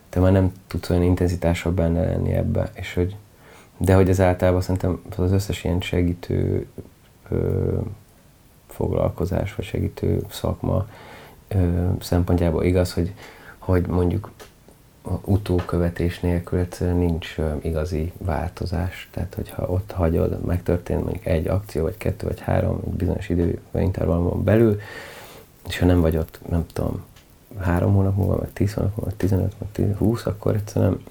[0.09, 3.17] te már nem tudsz olyan intenzitással benne lenni ebbe, és hogy
[3.77, 6.67] de hogy ez általában szerintem az összes ilyen segítő
[7.29, 7.79] ö,
[8.67, 10.87] foglalkozás, vagy segítő szakma
[12.01, 13.15] szempontjából igaz, hogy,
[13.59, 14.31] hogy mondjuk
[15.25, 19.09] utókövetés nélkül egyszerűen nincs igazi változás.
[19.13, 23.61] Tehát, hogyha ott hagyod, megtörtént mondjuk egy akció, vagy kettő, vagy három, egy bizonyos idő
[23.75, 24.81] intervallumon belül,
[25.69, 27.05] és ha nem vagy ott, nem tudom,
[27.59, 31.03] három hónap múlva, meg tíz hónap múlva, meg tizenöt, tíz, húsz, akkor egyszerűen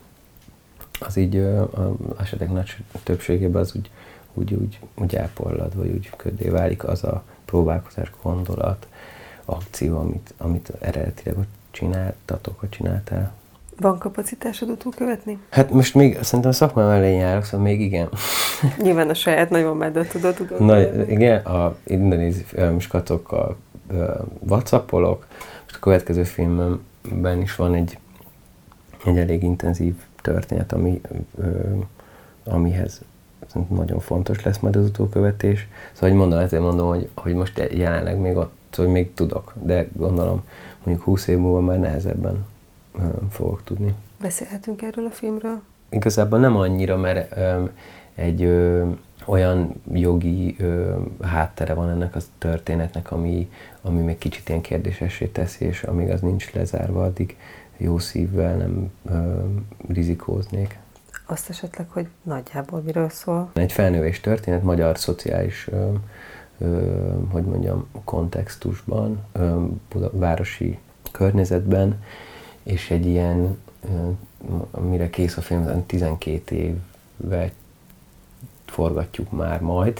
[0.99, 3.89] az így az esetek nagy többségében az úgy,
[4.34, 8.88] úgy, úgy, úgy elporlad, vagy úgy köddé válik az a próbálkozás, gondolat,
[9.50, 13.34] akció, amit, amit eredetileg ott csináltatok, vagy csináltál.
[13.80, 15.38] Van kapacitásod utókövetni?
[15.50, 18.10] Hát most még szerintem a szakmám elején járok, szóval még igen.
[18.82, 20.60] Nyilván a saját nagymamádat tudod tudod.
[20.60, 22.46] Na, igen, a indonézi
[22.80, 23.58] skatokkal
[24.40, 25.28] whatsappolok.
[25.64, 27.98] Most a következő filmben is van egy,
[29.06, 31.02] egy elég intenzív történet, ami,
[31.38, 31.50] ö,
[32.44, 33.02] amihez
[33.48, 35.68] szerintem nagyon fontos lesz majd az utókövetés.
[35.94, 39.88] Szóval, hogy mondom, ezért mondom, hogy, hogy most jelenleg még ott, hogy még tudok, de
[39.93, 40.43] gondolom
[40.84, 42.45] mondjuk 20 év múlva már nehezebben
[43.29, 43.93] fogok tudni.
[44.21, 45.62] Beszélhetünk erről a filmről?
[45.89, 47.63] Igazából nem annyira, mert ö,
[48.15, 48.88] egy ö,
[49.25, 53.49] olyan jogi ö, háttere van ennek a történetnek, ami,
[53.82, 57.38] ami még kicsit ilyen kérdésessé teszi, és amíg az nincs lezárva, addig
[57.77, 59.43] jó szívvel nem ö,
[59.88, 60.79] rizikóznék.
[61.25, 63.49] Azt esetleg, hogy nagyjából miről szól?
[63.53, 65.91] Egy felnővés történet magyar szociális ö,
[67.32, 69.26] hogy mondjam, kontextusban,
[70.12, 70.78] városi
[71.12, 72.04] környezetben,
[72.63, 73.58] és egy ilyen,
[74.89, 77.52] mire kész a film, 12 évvel
[78.65, 79.98] forgatjuk már majd.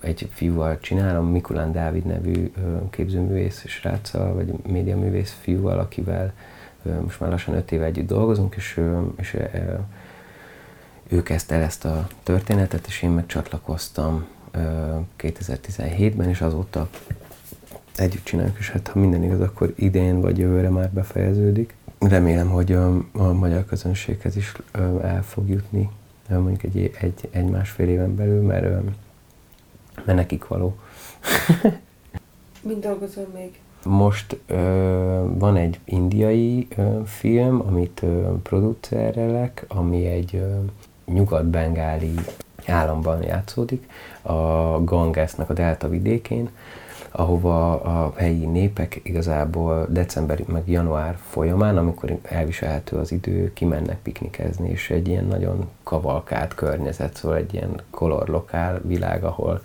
[0.00, 2.52] Egy fiúval csinálom, Mikulán Dávid nevű
[2.90, 6.32] képzőművész sráccal, vagy médiaművész fiúval, akivel
[7.02, 8.80] most már lassan 5 éve együtt dolgozunk, és,
[9.16, 9.36] és
[11.08, 14.26] ő kezdte el ezt a történetet, és én meg csatlakoztam
[15.18, 16.88] 2017-ben, és azóta
[17.96, 21.74] együtt csináljuk, és hát ha minden igaz, akkor idén vagy jövőre már befejeződik.
[21.98, 24.52] Remélem, hogy a, a magyar közönséghez is
[25.02, 25.90] el fog jutni
[26.28, 28.82] mondjuk egy, egy, egy másfél éven belül, mert,
[29.94, 30.76] mert nekik való.
[32.62, 33.60] Mind dolgozol még?
[33.84, 34.56] Most ö,
[35.38, 40.58] van egy indiai ö, film, amit ö, producerelek, ami egy ö,
[41.12, 42.14] nyugat-bengáli
[42.66, 43.90] államban játszódik,
[44.22, 44.34] a
[44.84, 46.50] Gangesnek a delta vidékén,
[47.10, 54.70] ahova a helyi népek igazából december meg január folyamán, amikor elviselhető az idő, kimennek piknikezni,
[54.70, 59.60] és egy ilyen nagyon kavalkált környezet, szóval egy ilyen kolorlokál világ, ahol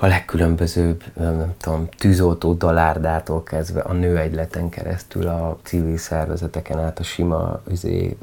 [0.00, 7.02] a legkülönbözőbb, nem tudom, tűzoltó dalárdától kezdve a nőegyleten keresztül, a civil szervezeteken át, a
[7.02, 8.16] sima üzé,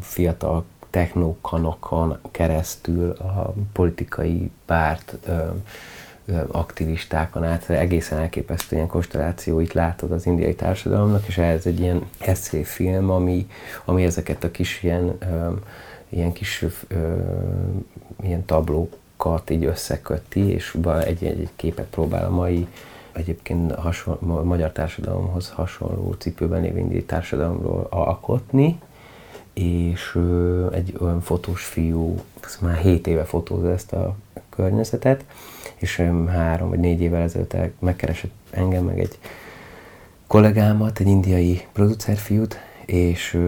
[0.00, 5.16] fiatal technokanokon keresztül, a politikai párt
[6.46, 13.10] aktivistákon át, egészen elképesztő ilyen konstellációit látod az indiai társadalomnak, és ez egy ilyen eszéfilm,
[13.10, 13.46] ami,
[13.84, 15.18] ami ezeket a kis ilyen,
[16.08, 16.64] ilyen kis
[18.22, 22.66] ilyen tablók kat így összeköti, és egy-egy képet próbál a mai
[23.12, 28.78] egyébként hasonló, magyar társadalomhoz hasonló cipőben lévő indiai társadalomról alkotni,
[29.54, 30.18] és
[30.72, 32.20] egy olyan fotós fiú,
[32.60, 34.16] már 7 éve fotózza ezt a
[34.48, 35.24] környezetet,
[35.76, 35.96] és
[36.28, 39.18] három vagy négy évvel ezelőtt megkeresett engem, meg egy
[40.26, 43.38] kollégámat, egy indiai producerfiút, és,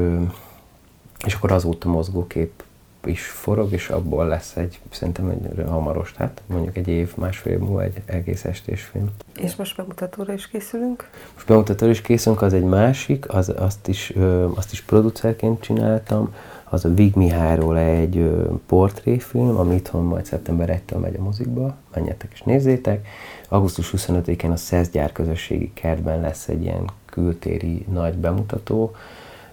[1.25, 2.63] és akkor azóta mozgókép
[3.07, 7.83] is forog, és abból lesz egy, szerintem egy hamaros, tehát mondjuk egy év, másfél múlva
[7.83, 9.11] egy egész film.
[9.41, 11.09] És most bemutatóra is készülünk?
[11.35, 16.35] Most bemutatóra is készülünk, az egy másik, az, azt, is, ö, azt is producerként csináltam,
[16.69, 21.75] az a Vig Mihályról egy ö, portréfilm, ami itthon majd szeptember 1-től megy a mozikba,
[21.95, 23.07] menjetek és nézzétek.
[23.49, 28.95] Augusztus 25-én a Szeszgyár közösségi kertben lesz egy ilyen kültéri nagy bemutató,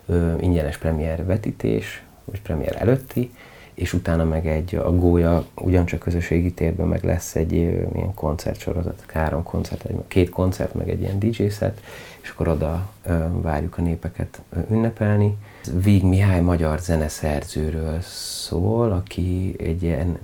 [0.06, 3.32] ö, ingyenes premier vetítés, vagy premier előtti,
[3.74, 9.44] és utána meg egy, a Gólya ugyancsak közösségi térben meg lesz egy ilyen koncertsorozat, három
[9.44, 11.82] koncert, egy, két koncert, meg egy ilyen DJ set,
[12.22, 15.38] és akkor oda ö, várjuk a népeket ö, ünnepelni.
[15.84, 20.18] Víg Mihály magyar zeneszerzőről szól, aki egy ilyen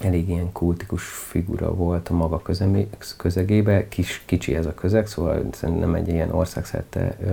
[0.00, 2.42] elég ilyen kultikus figura volt a maga
[3.16, 7.32] közegébe, Kis, kicsi ez a közeg, szóval nem egy ilyen országszerte ö,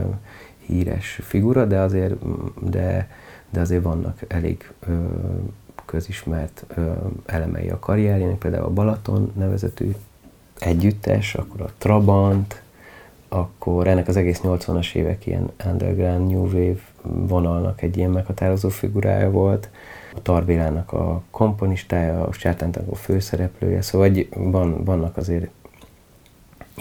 [0.66, 2.16] híres figura, de azért,
[2.70, 3.10] de
[3.56, 4.94] de azért vannak elég ö,
[5.86, 6.92] közismert ö,
[7.26, 9.92] elemei a karrierjének, például a Balaton nevezetű
[10.60, 12.62] együttes, akkor a Trabant,
[13.30, 19.32] akkor ennek az egész 80-as évek ilyen underground, new wave vonalnak egy ilyen meghatározó figurája
[19.32, 19.70] volt.
[20.16, 25.50] A Tarvélának a komponistája, a Sátántank a főszereplője, szóval egy, van, vannak azért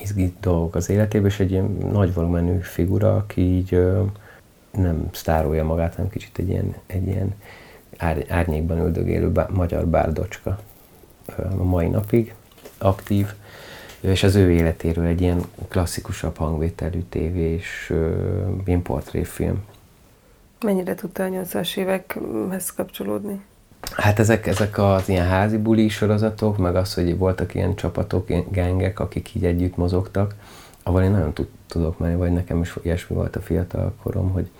[0.03, 3.81] izgi dolgok az életében, és egy ilyen nagy volumenű figura, aki így
[4.77, 7.35] nem sztárolja magát, hanem kicsit egy ilyen, egy ilyen
[7.97, 10.59] ár, árnyékban üldögélő bá, magyar bárdocska
[11.59, 12.35] a mai napig
[12.79, 13.27] aktív,
[14.01, 17.93] és az ő életéről egy ilyen klasszikusabb hangvételű tévés
[18.65, 19.65] ilyen portréfilm.
[20.65, 23.41] Mennyire tudta a 80-as évekhez kapcsolódni?
[23.93, 28.45] Hát ezek, ezek az ilyen házi buli sorozatok, meg az, hogy voltak ilyen csapatok, ilyen
[28.51, 30.35] gengek, akik így együtt mozogtak,
[30.83, 31.33] ahol én nagyon
[31.67, 34.51] tudok menni, vagy nekem is ilyesmi volt a fiatal korom, hogy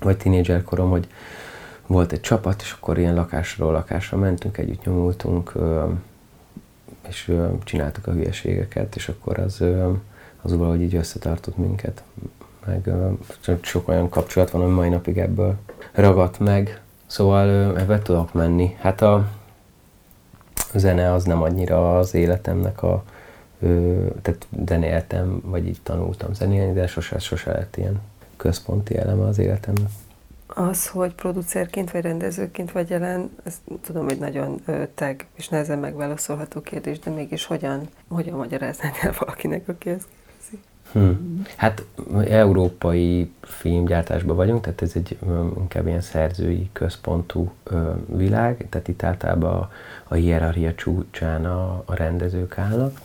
[0.00, 1.06] vagy tínédzser korom, hogy
[1.86, 5.52] volt egy csapat, és akkor ilyen lakásról lakásra mentünk, együtt nyomultunk,
[7.08, 7.32] és
[7.64, 9.64] csináltuk a hülyeségeket, és akkor az,
[10.42, 12.02] az valahogy így összetartott minket.
[12.66, 12.90] Meg
[13.60, 15.54] sok olyan kapcsolat van, ami mai napig ebből
[15.92, 16.80] ragadt meg.
[17.06, 18.76] Szóval ebbe tudok menni.
[18.80, 19.28] Hát a
[20.74, 23.04] zene az nem annyira az életemnek a,
[24.22, 28.00] tehát zenéltem, vagy így tanultam zenélni, de sose, sose lett ilyen
[28.46, 29.90] központi eleme az életemnek.
[30.46, 34.62] Az, hogy producerként vagy rendezőként vagy jelen, ezt tudom, hogy nagyon
[34.94, 40.64] tag és nehezen megválaszolható kérdés, de mégis hogyan, hogyan magyaráznád el valakinek, aki ezt kérdezi?
[40.92, 41.42] Hmm.
[41.56, 41.84] Hát
[42.28, 45.18] európai filmgyártásban vagyunk, tehát ez egy
[45.58, 49.70] inkább ilyen szerzői központú ö, világ, tehát itt általában a,
[50.08, 53.00] a hierarchia csúcsán a, a rendezők állnak,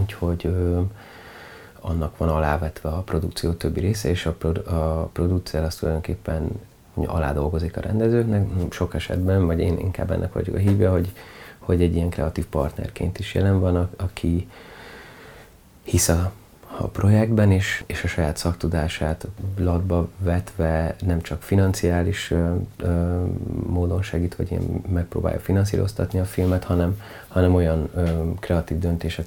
[0.00, 0.80] úgyhogy ö,
[1.82, 6.48] annak van alávetve a produkció többi része, és a, produ- a producer az tulajdonképpen
[6.94, 11.12] alá dolgozik a rendezőknek, sok esetben, vagy én inkább ennek vagyok a hívja, hogy,
[11.58, 14.48] hogy egy ilyen kreatív partnerként is jelen van, aki
[15.82, 16.32] hisz a,
[16.76, 23.24] a projektben, és, és a saját szaktudását latba vetve nem csak financiális ö, ö,
[23.66, 29.26] módon segít, vagy ilyen megpróbálja finanszíroztatni a filmet, hanem, hanem olyan ö, kreatív döntések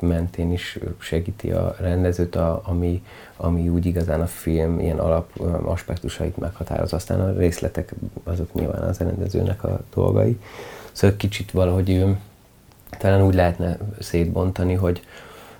[0.00, 3.04] mentén is segíti a rendezőt, a, ami,
[3.36, 6.92] ami úgy igazán a film ilyen alap aspektusait meghatároz.
[6.92, 10.38] Aztán a részletek azok nyilván az rendezőnek a dolgai.
[10.92, 12.18] Szóval kicsit valahogy ő,
[12.98, 15.02] talán úgy lehetne szétbontani, hogy,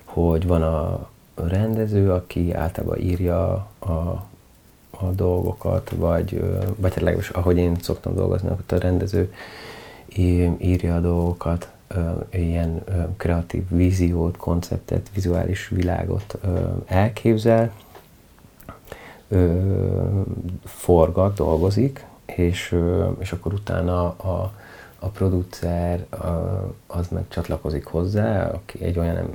[0.03, 4.27] hogy van a rendező, aki általában írja a,
[4.89, 6.39] a dolgokat, vagy,
[6.75, 9.33] vagy hát legalábbis ahogy én szoktam dolgozni, akkor a rendező
[10.57, 11.69] írja a dolgokat,
[12.29, 12.83] ilyen
[13.17, 16.37] kreatív víziót, konceptet, vizuális világot
[16.85, 17.73] elképzel,
[20.63, 22.75] forgat, dolgozik, és,
[23.19, 24.53] és akkor utána a,
[24.99, 26.05] a producer
[26.87, 29.29] az meg csatlakozik hozzá, aki egy olyan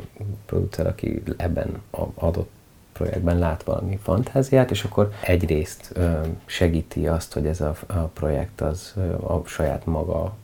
[0.47, 2.51] producer, aki ebben az adott
[2.93, 5.99] projektben lát valami fantáziát, és akkor egyrészt
[6.45, 8.95] segíti azt, hogy ez a, a projekt az
[9.27, 10.35] a saját maga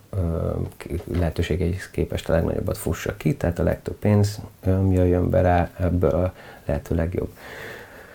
[1.13, 6.35] lehetőségeihez képest a legnagyobbat fussa ki, tehát a legtöbb pénz jöjjön be rá, ebből a
[6.65, 7.31] lehető legjobb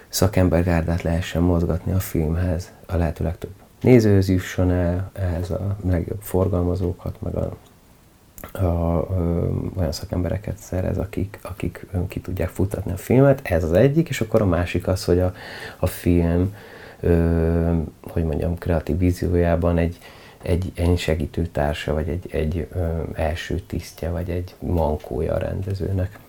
[0.09, 3.51] szakembergárdát lehessen mozgatni a filmhez, a lehető legtöbb
[3.85, 7.57] nézőhöz jusson el, ehhez a legjobb forgalmazókat, meg a,
[8.51, 9.07] a, a,
[9.75, 13.39] olyan szakembereket szerez, akik, akik ki tudják futatni a filmet.
[13.43, 15.33] Ez az egyik, és akkor a másik az, hogy a,
[15.77, 16.55] a film,
[16.99, 19.97] ö, hogy mondjam, kreatív víziójában egy,
[20.45, 26.19] egy, egy segítőtársa, vagy egy, egy ö, első tisztje, vagy egy mankója a rendezőnek,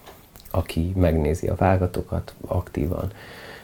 [0.50, 3.12] aki megnézi a vágatokat aktívan,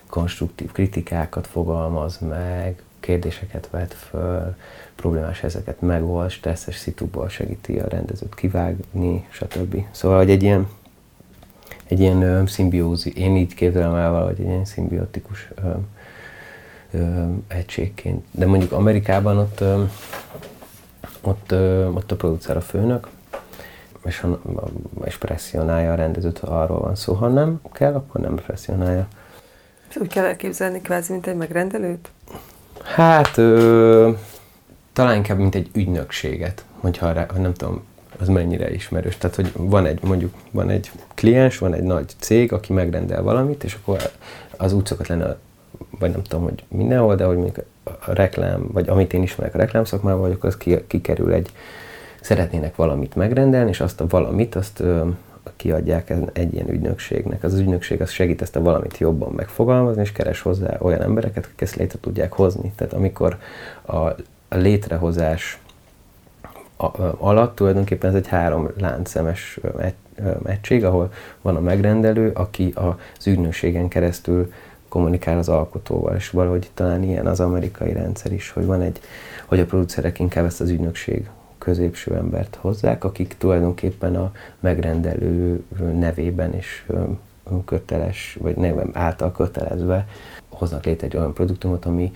[0.07, 4.57] konstruktív kritikákat fogalmaz meg, kérdéseket vet föl,
[4.95, 9.85] problémás helyzeteket megold, stresszes szituból segíti a rendezőt kivágni, stb.
[9.91, 10.69] Szóval, hogy egy ilyen,
[11.85, 15.75] egy ilyen ö, szimbiózi, én így képzelem el valahogy egy ilyen szimbiotikus ö, ö,
[17.47, 18.25] egységként.
[18.31, 19.61] De mondjuk Amerikában ott,
[21.21, 21.53] ott,
[21.95, 23.09] ott a producer a főnök,
[24.05, 24.27] és,
[25.05, 27.13] és presszionálja a rendezőt, ha arról van szó.
[27.15, 29.07] Ha nem kell, akkor nem presszionálja.
[30.01, 32.11] Úgy kell elképzelni kvázi, mint egy megrendelőt?
[32.83, 34.11] Hát ö,
[34.93, 37.85] talán inkább mint egy ügynökséget, hogyha rá, nem tudom,
[38.19, 39.17] az mennyire ismerős.
[39.17, 43.65] Tehát, hogy van egy, mondjuk van egy kliens, van egy nagy cég, aki megrendel valamit,
[43.65, 44.11] és akkor
[44.57, 45.25] az úgy szokott lenni,
[45.99, 49.59] vagy nem tudom, hogy mindenhol, de hogy mondjuk a reklám, vagy amit én ismerek a
[49.59, 51.51] reklám szakmában, vagy akkor az kikerül egy,
[52.21, 54.83] szeretnének valamit megrendelni, és azt a valamit, azt
[55.57, 57.45] kiadják egy ilyen ügynökségnek.
[57.45, 61.45] Az, az ügynökség az segít ezt a valamit jobban megfogalmazni, és keres hozzá olyan embereket,
[61.45, 62.73] akik ezt létre tudják hozni.
[62.77, 63.39] Tehát amikor
[63.83, 64.17] a, a
[64.49, 65.61] létrehozás
[67.19, 69.61] alatt tulajdonképpen ez egy három láncszemes
[70.45, 74.53] egység, ahol van a megrendelő, aki az ügynökségen keresztül
[74.93, 79.01] kommunikál az alkotóval, és valahogy talán ilyen az amerikai rendszer is, hogy van egy,
[79.47, 85.65] hogy a producerek inkább ezt az ügynökség középső embert hozzák, akik tulajdonképpen a megrendelő
[85.99, 86.87] nevében is
[87.65, 90.09] köteles, vagy nevem által kötelezve
[90.49, 92.13] hoznak létre egy olyan produktumot, ami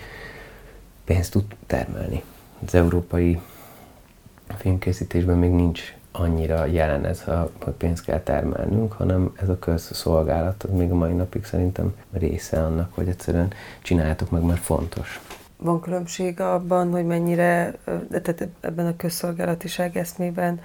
[1.04, 2.22] pénzt tud termelni.
[2.66, 3.40] Az európai
[4.56, 7.24] filmkészítésben még nincs annyira jelen ez,
[7.62, 12.94] hogy pénzt kell termelnünk, hanem ez a közszolgálat, még a mai napig szerintem része annak,
[12.94, 13.52] hogy egyszerűen
[13.83, 15.20] csináljátok meg, mert fontos
[15.57, 17.74] van különbség abban, hogy mennyire,
[18.11, 20.61] tehát ebben a közszolgálatiság eszmében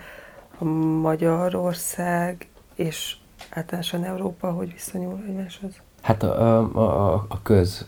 [0.58, 0.64] a
[1.02, 3.16] Magyarország és
[3.50, 5.72] általánosan Európa hogy viszonyul egymáshoz?
[6.02, 7.88] Hát a, a, a köz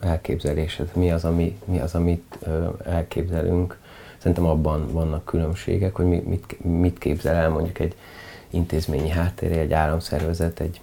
[0.00, 2.38] elképzelésed, mi az, ami, mi az, amit
[2.84, 3.78] elképzelünk.
[4.26, 7.94] Szerintem abban vannak különbségek, hogy mit, mit képzel el mondjuk egy
[8.50, 10.80] intézményi háttérje, egy államszervezet, egy,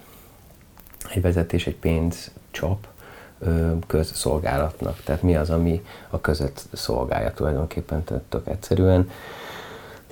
[1.14, 2.86] egy vezetés, egy pénzcsap,
[3.86, 5.00] közszolgálatnak.
[5.04, 9.10] Tehát mi az, ami a között szolgálja tulajdonképpen tök egyszerűen.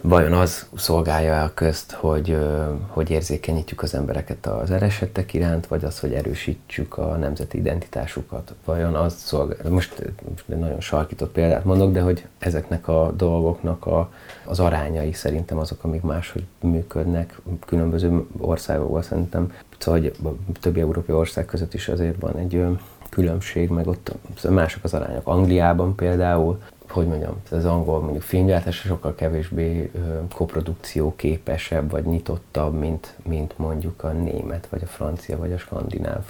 [0.04, 2.38] Vajon az szolgálja a közt, hogy,
[2.86, 8.54] hogy érzékenyítjük az embereket az eresettek iránt, vagy az, hogy erősítsük a nemzeti identitásukat?
[8.64, 14.12] Vajon az szolgálja, most, most nagyon sarkított példát mondok, de hogy ezeknek a dolgoknak a,
[14.44, 19.52] az arányai szerintem azok, amik máshogy működnek különböző országokban szerintem.
[19.78, 22.66] Szóval, hogy a többi európai ország között is azért van egy
[23.10, 24.12] különbség, meg ott
[24.48, 25.26] mások az arányok.
[25.26, 29.90] Angliában például, hogy mondjam, az angol mondjuk filmgyártás sokkal kevésbé
[30.34, 36.24] koprodukció képesebb, vagy nyitottabb, mint, mint mondjuk a német, vagy a francia, vagy a skandináv.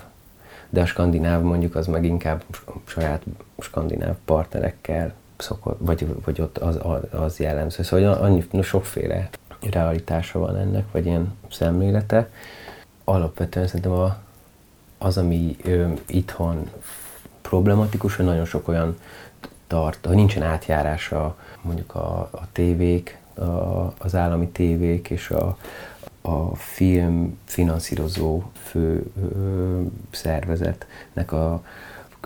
[0.68, 2.42] De a skandináv mondjuk az meg inkább
[2.84, 3.22] saját
[3.58, 6.78] skandináv partnerekkel szokott, vagy, vagy ott az,
[7.10, 7.82] az jellemző.
[7.82, 9.28] Szóval annyi sokféle
[9.70, 12.28] realitása van ennek, vagy ilyen szemlélete.
[13.04, 14.16] Alapvetően szerintem a,
[14.98, 16.70] az, ami ö, itthon
[17.42, 18.96] problematikus, hogy nagyon sok olyan
[19.72, 23.42] tart, hogy nincsen átjárása mondjuk a, a tévék, a,
[23.98, 25.56] az állami tévék és a,
[26.20, 31.62] a film finanszírozó fő ö, szervezetnek a, a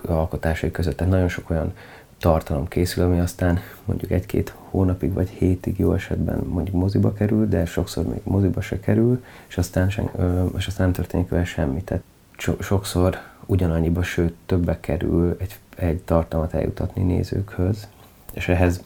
[0.06, 0.96] alkotásai között.
[0.96, 1.72] Tehát nagyon sok olyan
[2.18, 7.64] tartalom készül, ami aztán mondjuk egy-két hónapig vagy hétig jó esetben mondjuk moziba kerül, de
[7.64, 11.82] sokszor még moziba se kerül, és aztán, sen, ö, és aztán nem történik vele semmi.
[11.82, 12.02] Tehát
[12.36, 17.88] so- sokszor ugyanannyiba, sőt többbe kerül egy, egy tartalmat eljutatni nézőkhöz,
[18.32, 18.82] és ehhez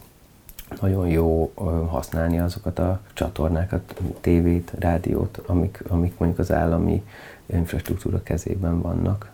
[0.81, 1.53] nagyon jó
[1.89, 7.03] használni azokat a csatornákat, tévét, rádiót, amik, amik mondjuk az állami
[7.45, 9.29] infrastruktúra kezében vannak.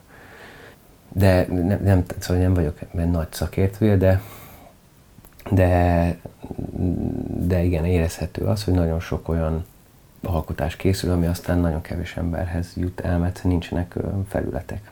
[1.12, 4.22] De nem, nem, szóval nem vagyok ebben nagy szakértője, de,
[5.52, 6.18] de,
[7.28, 9.66] de igen, érezhető az, hogy nagyon sok olyan
[10.24, 13.96] alkotás készül, ami aztán nagyon kevés emberhez jut el, mert nincsenek
[14.28, 14.92] felületek.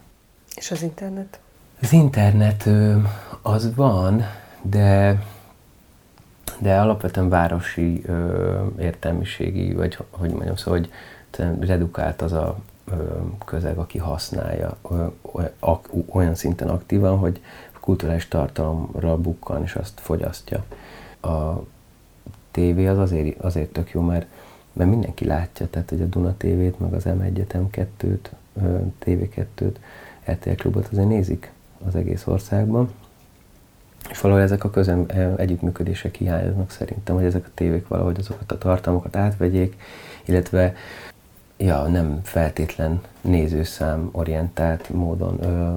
[0.55, 1.39] És az internet?
[1.81, 2.69] Az internet
[3.41, 4.23] az van,
[4.61, 5.19] de
[6.59, 10.89] de alapvetően városi ö, értelmiségi, vagy hogy mondjam, szóval, hogy
[11.59, 12.93] redukált az a ö,
[13.45, 15.05] közeg, aki használja ö,
[16.09, 17.41] olyan szinten aktívan, hogy
[17.79, 20.63] kulturális tartalomra bukkan, és azt fogyasztja.
[21.21, 21.63] A
[22.51, 24.27] tévé az azért, azért tök jó, mert,
[24.73, 28.29] mert mindenki látja, tehát hogy a Duna tévét, meg az M1-et, M2-t,
[29.05, 29.75] TV2-t,
[30.31, 31.51] RTL Klubot azért nézik
[31.87, 32.91] az egész országban,
[34.09, 35.05] és valahogy ezek a közem
[35.37, 39.75] együttműködések hiányoznak szerintem, hogy ezek a tévék valahogy azokat a tartalmakat átvegyék,
[40.25, 40.73] illetve
[41.57, 45.73] ja, nem feltétlen nézőszám orientált módon ö,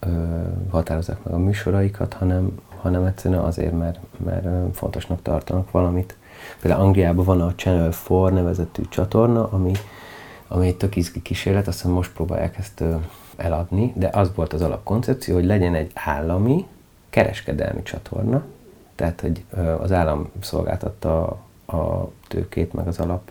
[0.00, 6.16] ö, határozzák meg a műsoraikat, hanem, hanem egyszerűen azért, mert, mert fontosnak tartanak valamit.
[6.60, 9.72] Például Angliában van a Channel 4 nevezetű csatorna, ami,
[10.48, 12.82] ami egy tök izgi kísérlet, azt hiszem most próbálják ezt
[13.36, 16.66] eladni, de az volt az alapkoncepció, hogy legyen egy állami,
[17.10, 18.44] kereskedelmi csatorna,
[18.94, 19.44] tehát hogy
[19.78, 21.22] az állam szolgáltatta
[21.66, 23.30] a tőkét, meg az alap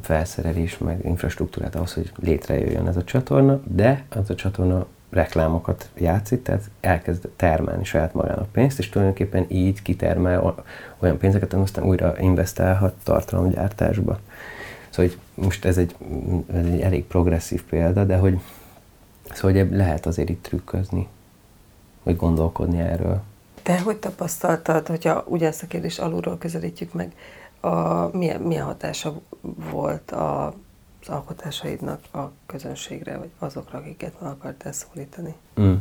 [0.00, 6.42] felszerelés, meg infrastruktúrát ahhoz, hogy létrejöjjön ez a csatorna, de az a csatorna reklámokat játszik,
[6.42, 10.54] tehát elkezd termelni saját magának pénzt, és tulajdonképpen így kitermel
[10.98, 14.18] olyan pénzeket, amit aztán újra investálhat tartalomgyártásba.
[14.90, 15.94] Szóval hogy most ez egy,
[16.52, 18.40] ez egy elég progresszív példa, de hogy,
[19.32, 21.08] szóval hogy lehet azért itt trükközni
[22.02, 23.22] vagy gondolkodni erről.
[23.62, 27.12] Te hogy tapasztaltad, hogyha ugyanezt a kérdést alulról közelítjük meg,
[27.60, 29.20] a, milyen, milyen hatása
[29.70, 30.46] volt a,
[31.02, 35.34] az alkotásaidnak a közönségre, vagy azokra, akiket meg akartál szólítani?
[35.60, 35.74] Mm.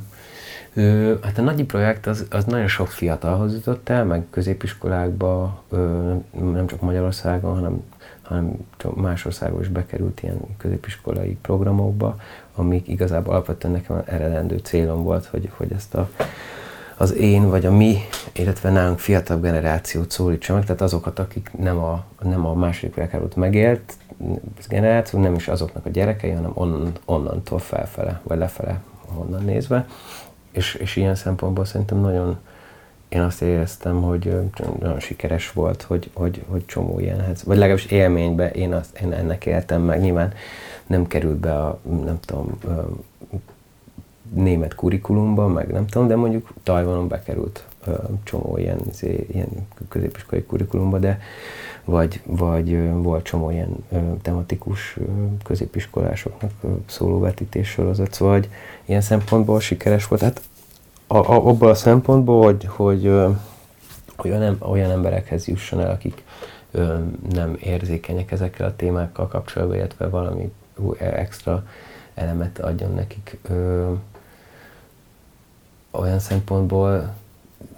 [0.73, 6.13] Ö, hát a nagyi projekt az, az nagyon sok fiatalhoz jutott el, meg középiskolákba, ö,
[6.31, 7.83] nem csak Magyarországon, hanem,
[8.29, 8.53] hanem
[8.95, 12.15] más országban is bekerült ilyen középiskolai programokba,
[12.55, 16.09] amik igazából alapvetően nekem eredendő célom volt, hogy, hogy ezt a,
[16.97, 17.97] az én vagy a mi,
[18.33, 23.35] illetve nálunk fiatalabb generációt szólítsa meg, tehát azokat, akik nem a, nem a második világháborút
[23.35, 23.93] megélt
[24.67, 29.87] generáció, nem is azoknak a gyerekei, hanem onnan, onnantól felfele, vagy lefele, honnan nézve.
[30.51, 32.37] És, és ilyen szempontból szerintem nagyon,
[33.09, 34.35] én azt éreztem, hogy
[34.79, 39.45] nagyon sikeres volt, hogy, hogy, hogy csomó ilyenhez, vagy legalábbis élményben én, azt, én ennek
[39.45, 40.01] éltem meg.
[40.01, 40.33] Nyilván
[40.87, 42.59] nem került be a, nem tudom,
[44.33, 47.63] német kurikulumba, meg nem tudom, de mondjuk Tajvanon bekerült
[48.23, 51.19] csomó ilyen, izé, ilyen középiskolai kurikulumba, de
[51.85, 53.85] vagy, vagy volt csomó ilyen
[54.21, 54.97] tematikus
[55.43, 56.51] középiskolásoknak
[56.85, 58.49] szóló vetítés sorozat, hogy
[58.85, 60.21] ilyen szempontból sikeres volt.
[60.21, 60.41] Hát
[61.11, 63.07] a, a, abból a szempontból, hogy, hogy,
[64.23, 66.23] olyan, olyan emberekhez jusson el, akik
[67.31, 70.53] nem érzékenyek ezekkel a témákkal kapcsolatban, illetve valami
[70.97, 71.63] extra
[72.13, 73.37] elemet adjon nekik.
[73.49, 73.91] Ö,
[75.91, 77.13] olyan szempontból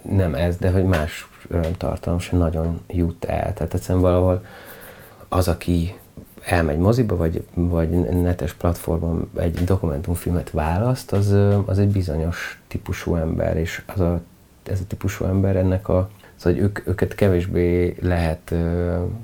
[0.02, 1.28] nem ez, de hogy más
[1.76, 3.54] tartalom sem nagyon jut el.
[3.54, 4.44] Tehát egyszerűen valahol
[5.28, 5.98] az, aki
[6.44, 7.90] elmegy moziba, vagy, vagy
[8.22, 14.20] netes platformon egy dokumentumfilmet választ, az, az egy bizonyos típusú ember, és az a,
[14.62, 16.10] ez a típusú ember ennek a
[16.42, 18.54] Szóval ők, őket kevésbé lehet,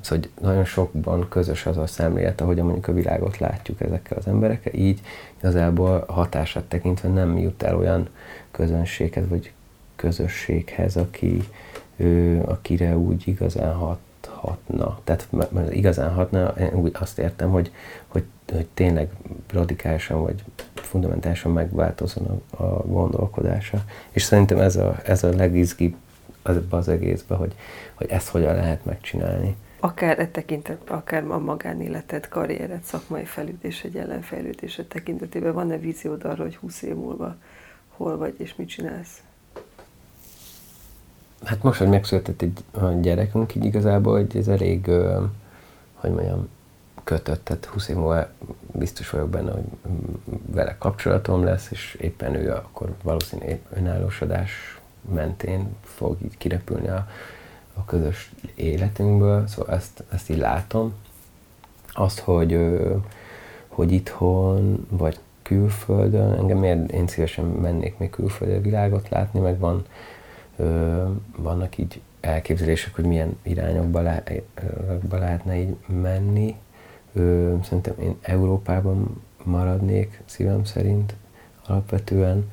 [0.00, 4.72] szóval nagyon sokban közös az a szemlélet, ahogy mondjuk a világot látjuk ezekkel az emberekkel,
[4.72, 5.00] így
[5.38, 8.08] igazából hatását tekintve nem jut el olyan
[8.50, 9.52] közönséghez, vagy
[9.96, 11.42] közösséghez, aki,
[11.96, 13.98] ő, akire úgy igazán hat,
[14.40, 14.98] hatna.
[15.04, 15.28] Tehát
[15.70, 17.72] igazán hatna, én azt értem, hogy,
[18.06, 19.10] hogy, hogy tényleg
[19.52, 23.84] radikálisan vagy fundamentálisan megváltozon a, a gondolkodása.
[24.10, 25.94] És szerintem ez a, ez a legizgibb
[26.42, 27.54] ebbe az egészbe, hogy,
[27.94, 29.56] hogy ezt hogyan lehet megcsinálni.
[29.80, 36.56] Akár e tekintetben, akár a magánéleted, karriered, szakmai fejlődésed, jelenfejlődésed tekintetében van-e víziód arra, hogy
[36.56, 37.36] 20 év múlva
[37.88, 39.22] hol vagy és mit csinálsz?
[41.48, 42.64] Hát most, hogy megszületett egy
[43.00, 44.90] gyerekünk, így igazából, hogy ez elég,
[45.94, 46.48] hogy mondjam,
[47.04, 48.28] kötött, tehát 20 év múlva
[48.72, 49.64] biztos vagyok benne, hogy
[50.46, 54.80] vele kapcsolatom lesz, és éppen ő akkor valószínűleg önállósodás
[55.14, 57.08] mentén fog így kirepülni a,
[57.74, 60.94] a közös életünkből, szóval ezt, ezt így látom.
[61.92, 62.58] Azt, hogy,
[63.68, 69.84] hogy itthon, vagy külföldön, engem miért én szívesen mennék még külföldre világot látni, meg van,
[71.36, 74.22] vannak így elképzelések, hogy milyen irányokba, le,
[75.10, 76.56] lehetne így menni.
[77.12, 81.14] Ö, szerintem én Európában maradnék szívem szerint
[81.66, 82.50] alapvetően,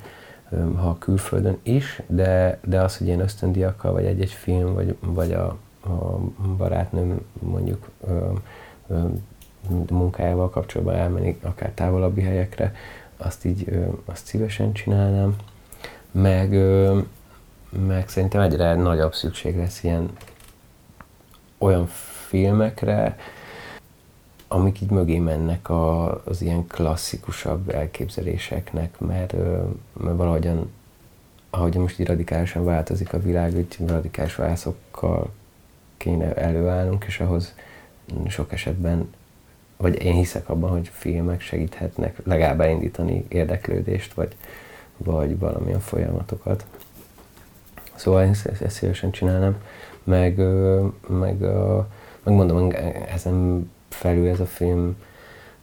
[0.50, 5.34] ö, ha külföldön is, de, de az, hogy ilyen ösztöndiakkal, vagy egy-egy film, vagy, vagy
[5.34, 6.20] a, a
[6.58, 8.32] barátnőm mondjuk ö,
[8.88, 9.00] ö,
[9.90, 12.76] munkájával kapcsolatban elmenni akár távolabbi helyekre,
[13.18, 15.36] azt így azt szívesen csinálnám.
[16.12, 16.54] Meg,
[17.88, 20.10] meg szerintem egyre nagyobb szükség lesz ilyen
[21.58, 21.88] olyan
[22.28, 23.18] filmekre,
[24.48, 29.34] amik így mögé mennek a, az ilyen klasszikusabb elképzeléseknek, mert,
[29.94, 30.72] mert valahogyan,
[31.50, 35.32] ahogy most így radikálisan változik a világ, hogy radikális válaszokkal
[35.98, 37.56] kéne előállnunk, és ahhoz
[38.28, 39.10] sok esetben
[39.78, 44.36] vagy én hiszek abban, hogy filmek segíthetnek legalább elindítani érdeklődést, vagy,
[44.98, 46.66] vagy valamilyen folyamatokat.
[47.96, 49.58] Szóval ezt, ezt szívesen csinálnám,
[50.04, 50.38] meg,
[51.08, 51.40] meg,
[52.24, 52.72] meg mondom,
[53.14, 54.98] ezen felül ez a film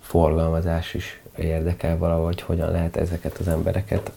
[0.00, 4.12] forgalmazás is érdekel valahogy, hogyan lehet ezeket az embereket,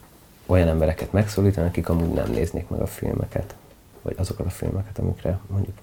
[0.45, 3.55] olyan embereket megszólítani, akik amúgy nem néznék meg a filmeket,
[4.01, 5.77] vagy azokat a filmeket, amikre mondjuk,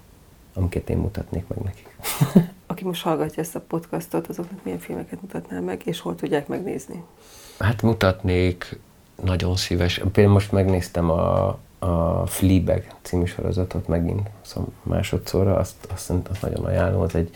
[0.53, 1.97] amiket én mutatnék meg nekik.
[2.73, 7.03] aki most hallgatja ezt a podcastot, azoknak milyen filmeket mutatnál meg, és hol tudják megnézni?
[7.59, 8.79] Hát mutatnék
[9.23, 9.97] nagyon szíves.
[10.11, 16.65] Például most megnéztem a, a Fleabag című sorozatot megint szóval másodszorra, azt, azt, azt nagyon
[16.65, 17.29] ajánlom, az egy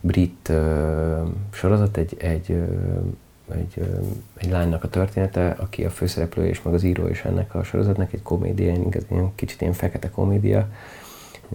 [0.00, 4.06] brit uh, sorozat, egy, egy, uh, egy, uh,
[4.36, 8.12] egy lánynak a története, aki a főszereplő és meg az író is ennek a sorozatnak,
[8.12, 10.68] egy komédia, egy kicsit ilyen fekete komédia,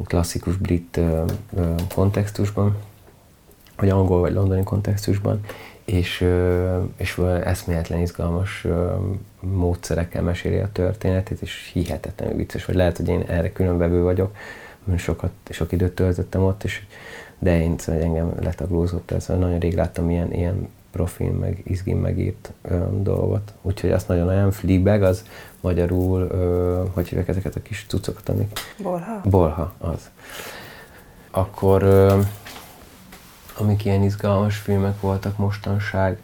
[0.04, 2.78] klasszikus brit uh, uh, kontextusban,
[3.78, 5.40] vagy angol vagy londoni kontextusban,
[5.92, 6.28] és,
[6.98, 8.68] és eszméletlen izgalmas
[9.40, 14.36] módszerekkel meséli a történetét, és hihetetlenül vicces, vagy lehet, hogy én erre különbevő vagyok,
[14.84, 16.82] mert sokat, sok időt töltöttem ott, és
[17.40, 22.52] de én szóval engem letaglózott ez, nagyon rég láttam ilyen, ilyen profil, meg izgin megírt
[22.62, 23.54] ö, dolgot.
[23.62, 25.26] Úgyhogy azt nagyon olyan Fleabag, az
[25.62, 28.60] magyarul, ö, hogy hívják ezeket a kis cuccokat, amik...
[28.78, 29.22] Bolha?
[29.24, 30.10] Bolha, az.
[31.32, 32.20] Akkor ö,
[33.62, 36.20] amik ilyen izgalmas filmek voltak mostanság,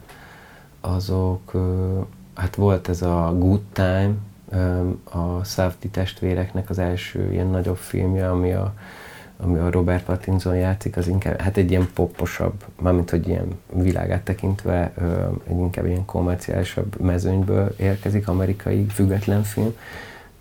[0.80, 1.52] azok,
[2.34, 4.14] hát volt ez a Good Time,
[5.04, 8.74] a Safdie testvéreknek az első ilyen nagyobb filmje, ami a,
[9.36, 14.22] ami a Robert Pattinson játszik, az inkább, hát egy ilyen poposabb, mármint hogy ilyen világát
[14.22, 14.92] tekintve,
[15.48, 19.74] egy inkább ilyen komerciálisabb mezőnyből érkezik, amerikai független film,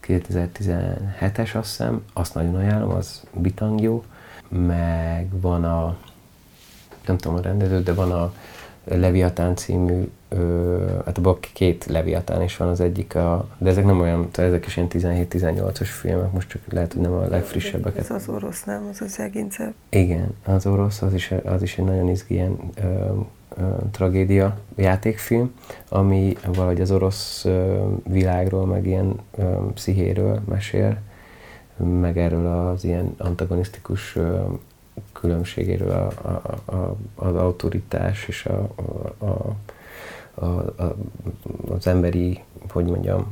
[0.08, 4.04] 2017-es azt hiszem, azt nagyon ajánlom, az bitang jó,
[4.50, 5.98] meg van a
[7.08, 8.34] nem tudom a rendező, de van a
[8.90, 14.00] Leviatán című, ö, hát abban két Leviatán is van az egyik, a, de ezek nem
[14.00, 18.04] olyan, tehát ezek is ilyen 17-18-as filmek, most csak lehet, hogy nem a legfrissebbeket.
[18.04, 18.88] Ez az orosz, nem?
[18.92, 19.74] Az az egincebb.
[19.90, 22.86] Igen, az orosz, az is, az is egy nagyon izgi ilyen ö,
[23.58, 25.54] ö, tragédia játékfilm,
[25.90, 29.44] ami valahogy az orosz ö, világról, meg ilyen ö,
[29.74, 30.98] pszichéről mesél,
[32.00, 34.40] meg erről az ilyen antagonisztikus ö,
[35.20, 38.70] különbségéről a, a, a, az autoritás és a,
[39.18, 39.56] a,
[40.34, 40.96] a, a,
[41.70, 43.28] az emberi, hogy mondjam,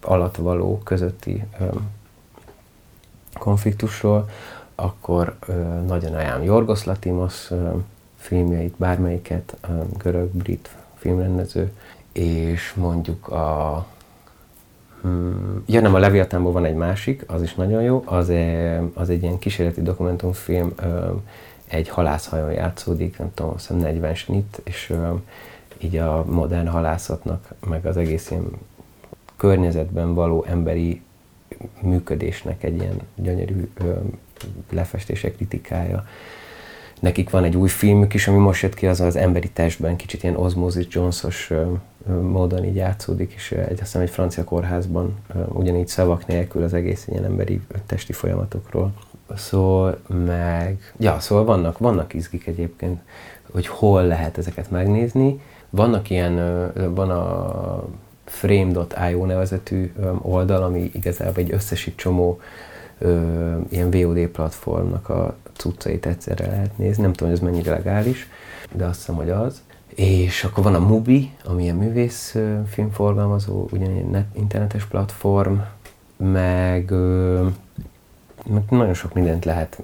[0.00, 1.90] alatvaló közötti um,
[3.38, 4.28] konfliktusról,
[4.74, 7.84] akkor uh, nagyon ajánlom Jorgos Latimos um,
[8.16, 11.72] filmjeit, bármelyiket, um, görög-brit filmrendező,
[12.12, 13.86] és mondjuk a
[15.66, 18.32] ja nem, a Leviatánból van egy másik, az is nagyon jó, az,
[18.94, 20.74] az egy ilyen kísérleti dokumentumfilm,
[21.68, 24.92] egy halászhajón játszódik, nem tudom, azt 40 snit, és
[25.78, 28.46] így a modern halászatnak, meg az egész ilyen
[29.36, 31.02] környezetben való emberi
[31.80, 33.70] működésnek egy ilyen gyönyörű
[34.70, 36.06] lefestése, kritikája
[37.04, 40.22] nekik van egy új filmük is, ami most jött ki, az az emberi testben, kicsit
[40.22, 41.52] ilyen Osmosis Jones-os
[42.20, 45.16] módon így játszódik, és egy, azt hiszem egy francia kórházban
[45.48, 48.92] ugyanígy szavak nélkül az egész ilyen emberi testi folyamatokról
[49.36, 53.00] szól, meg, ja, szóval vannak, vannak izgik egyébként,
[53.52, 55.40] hogy hol lehet ezeket megnézni.
[55.70, 56.34] Vannak ilyen,
[56.94, 57.84] van a
[58.24, 59.92] frame.io nevezetű
[60.22, 62.40] oldal, ami igazából egy összesít csomó
[63.68, 67.02] ilyen VOD platformnak a cuccait egyszerre lehet nézni.
[67.02, 68.28] Nem tudom, hogy ez mennyire legális,
[68.72, 69.62] de azt hiszem, hogy az.
[69.94, 72.36] És akkor van a Mubi, ami ilyen művész
[72.66, 75.54] filmforgalmazó, ugyanilyen net, internetes platform,
[76.16, 76.90] meg,
[78.46, 79.82] meg nagyon sok mindent lehet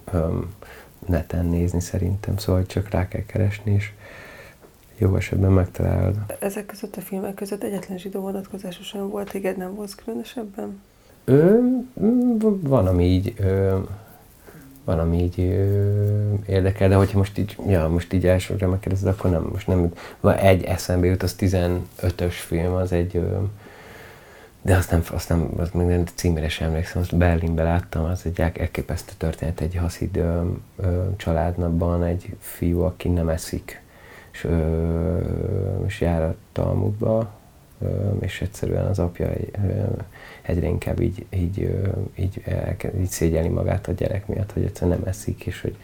[1.07, 3.93] neten nézni szerintem, szóval csak rá kell keresni, és
[4.99, 6.16] jó esetben megtalálod.
[6.39, 10.81] Ezek között a filmek között egyetlen zsidó vonatkozása sem volt, téged nem volt különösebben?
[11.25, 11.59] Ö,
[12.61, 13.79] van, ami így, ö,
[14.91, 19.30] van, ami így ö, érdekel, de hogyha most így, ja, most így elsőre megkérdezed, akkor
[19.30, 23.36] nem, most nem, van egy eszembe jut, az 15-ös film, az egy, ö,
[24.62, 28.20] de azt nem, azt nem, azt még nem címére sem emlékszem, azt Berlinben láttam, az
[28.24, 30.41] egy elképesztő történet, egy haszid ö,
[30.76, 33.82] ö, családban egy fiú, aki nem eszik,
[34.32, 35.18] és, ö,
[35.86, 37.38] és jár a Talmudba,
[38.18, 39.30] és egyszerűen az apja
[40.43, 41.78] egyre inkább így, így,
[42.18, 42.43] így,
[43.01, 45.76] így szégyeli magát a gyerek miatt, hogy egyszerűen nem eszik, és hogy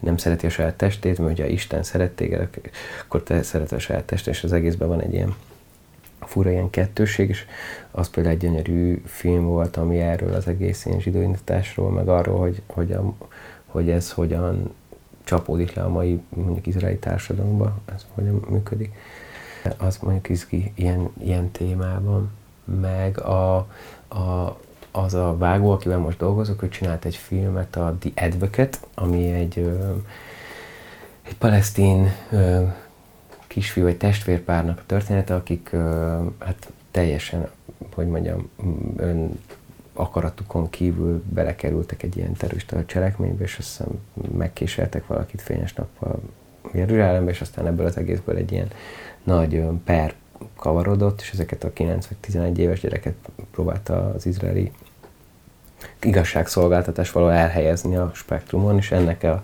[0.00, 2.48] nem szereti a saját testét, mert hogyha Isten szeret téged,
[3.04, 5.34] akkor te szereted a saját testet, és az egészben van egy ilyen
[6.20, 7.44] fura ilyen kettőség, és
[7.90, 12.62] az például egy gyönyörű film volt, ami erről az egész ilyen zsidóindításról, meg arról, hogy,
[12.66, 13.14] hogy, a,
[13.66, 14.74] hogy ez hogyan
[15.24, 18.94] csapódik le a mai mondjuk izraeli társadalomba, ez hogyan működik.
[19.76, 22.30] Az mondjuk izgi ilyen, ilyen témában,
[22.80, 23.56] meg a,
[24.08, 24.58] a,
[24.90, 29.58] az a vágó, akivel most dolgozok, ő csinált egy filmet, a The Advocate, ami egy,
[31.22, 32.12] egy palesztin
[33.46, 35.70] kisfiú, egy testvérpárnak a története, akik
[36.38, 37.48] hát teljesen,
[37.94, 38.50] hogy mondjam,
[38.96, 39.40] ön
[39.92, 44.00] akaratukon kívül belekerültek egy ilyen terrorista cselekménybe, és azt hiszem
[44.36, 46.20] megkéseltek valakit fényes nappal
[46.72, 48.68] Jeruzsálembe, és aztán ebből az egészből egy ilyen
[49.24, 50.14] nagy per
[50.56, 53.14] kavarodott, és ezeket a 9 vagy 11 éves gyereket
[53.50, 54.72] próbálta az izraeli
[56.02, 59.42] igazságszolgáltatás való elhelyezni a spektrumon, és ennek a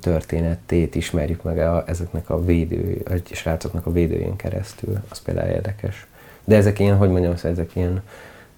[0.00, 4.96] történetét ismerjük meg a, ezeknek a védő, a srácoknak a védőjén keresztül.
[5.08, 6.06] Az például érdekes.
[6.44, 8.02] De ezek ilyen, hogy mondjam, szóval ezek ilyen,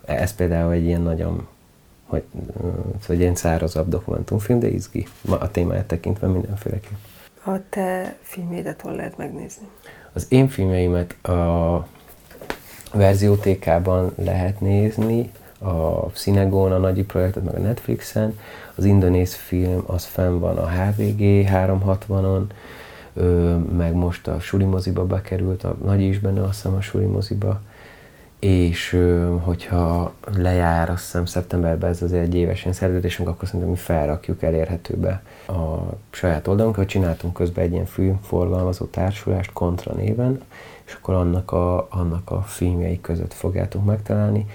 [0.05, 1.47] ez például egy ilyen nagyon,
[2.07, 2.22] hogy,
[3.01, 6.97] szóval egy ilyen szárazabb dokumentumfilm, de izgi a témáját tekintve mindenféleképp.
[7.45, 9.66] A te filmédet hol lehet megnézni?
[10.14, 11.86] Az én filmjeimet a
[12.92, 18.38] verziótékában lehet nézni, a Cinegón, a Nagyi projektet, meg a Netflixen.
[18.74, 22.42] Az indonéz film az fenn van a HVG 360-on,
[23.76, 27.60] meg most a Suli moziba bekerült, a Nagy is benne azt hiszem a Suli moziba,
[28.45, 29.01] és
[29.40, 34.42] hogyha lejár, azt hiszem szeptemberben ez azért egy éves ilyen szerződésünk, akkor szerintem mi felrakjuk
[34.42, 35.78] elérhetőbe a
[36.11, 36.86] saját oldalunkra.
[36.86, 40.42] Csináltunk közben egy ilyen filmforgalmazó társulást Kontra néven,
[40.86, 44.47] és akkor annak a, annak a filmjei között fogjátok megtalálni.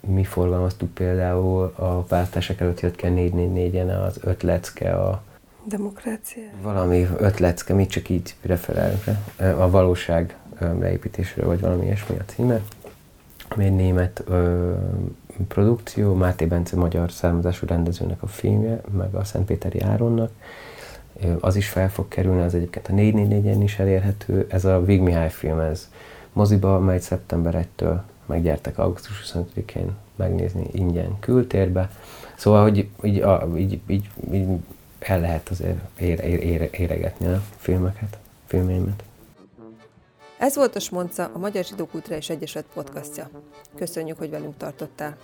[0.00, 5.22] Mi forgalmaztuk például a választások előtt jött ki a 444-en az öt lecke a
[5.64, 6.42] Demokrácia?
[6.62, 9.04] Valami öt lecke, mit csak így referálunk
[9.38, 12.60] A valóság leépítésről, vagy valami ilyesmi a címe
[13.54, 14.72] ami egy német ö,
[15.48, 20.30] produkció, Máté Bence magyar származású rendezőnek a filmje, meg a Szentpéteri Áronnak.
[21.40, 24.46] Az is fel fog kerülni, az egyébként a 444-en is elérhető.
[24.48, 25.90] Ez a Vig Mihály film, ez
[26.32, 31.90] moziba megy szeptember 1-től, meggyertek augusztus 25-én megnézni ingyen kültérbe.
[32.34, 34.48] Szóval, hogy így, a, így, így, így
[34.98, 39.02] el lehet azért ére, ére, éregetni a filmeket, filmjeimet.
[40.42, 43.30] Ez volt a Smonca, a Magyar Zsidó és Egyesület podcastja.
[43.76, 45.16] Köszönjük, hogy velünk tartottál.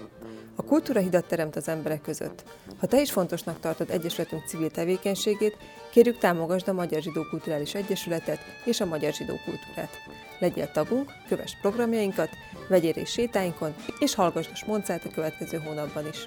[0.57, 2.45] A kultúra hidat teremt az emberek között.
[2.79, 5.57] Ha te is fontosnak tartod Egyesületünk civil tevékenységét,
[5.91, 9.91] kérjük támogasd a Magyar Zsidó Kulturális Egyesületet és a Magyar Zsidó Kultúrát.
[10.39, 12.31] Legyél tagunk, kövess programjainkat,
[12.69, 16.27] vegyél részt sétáinkon, és hallgass a Smoncát a következő hónapban is.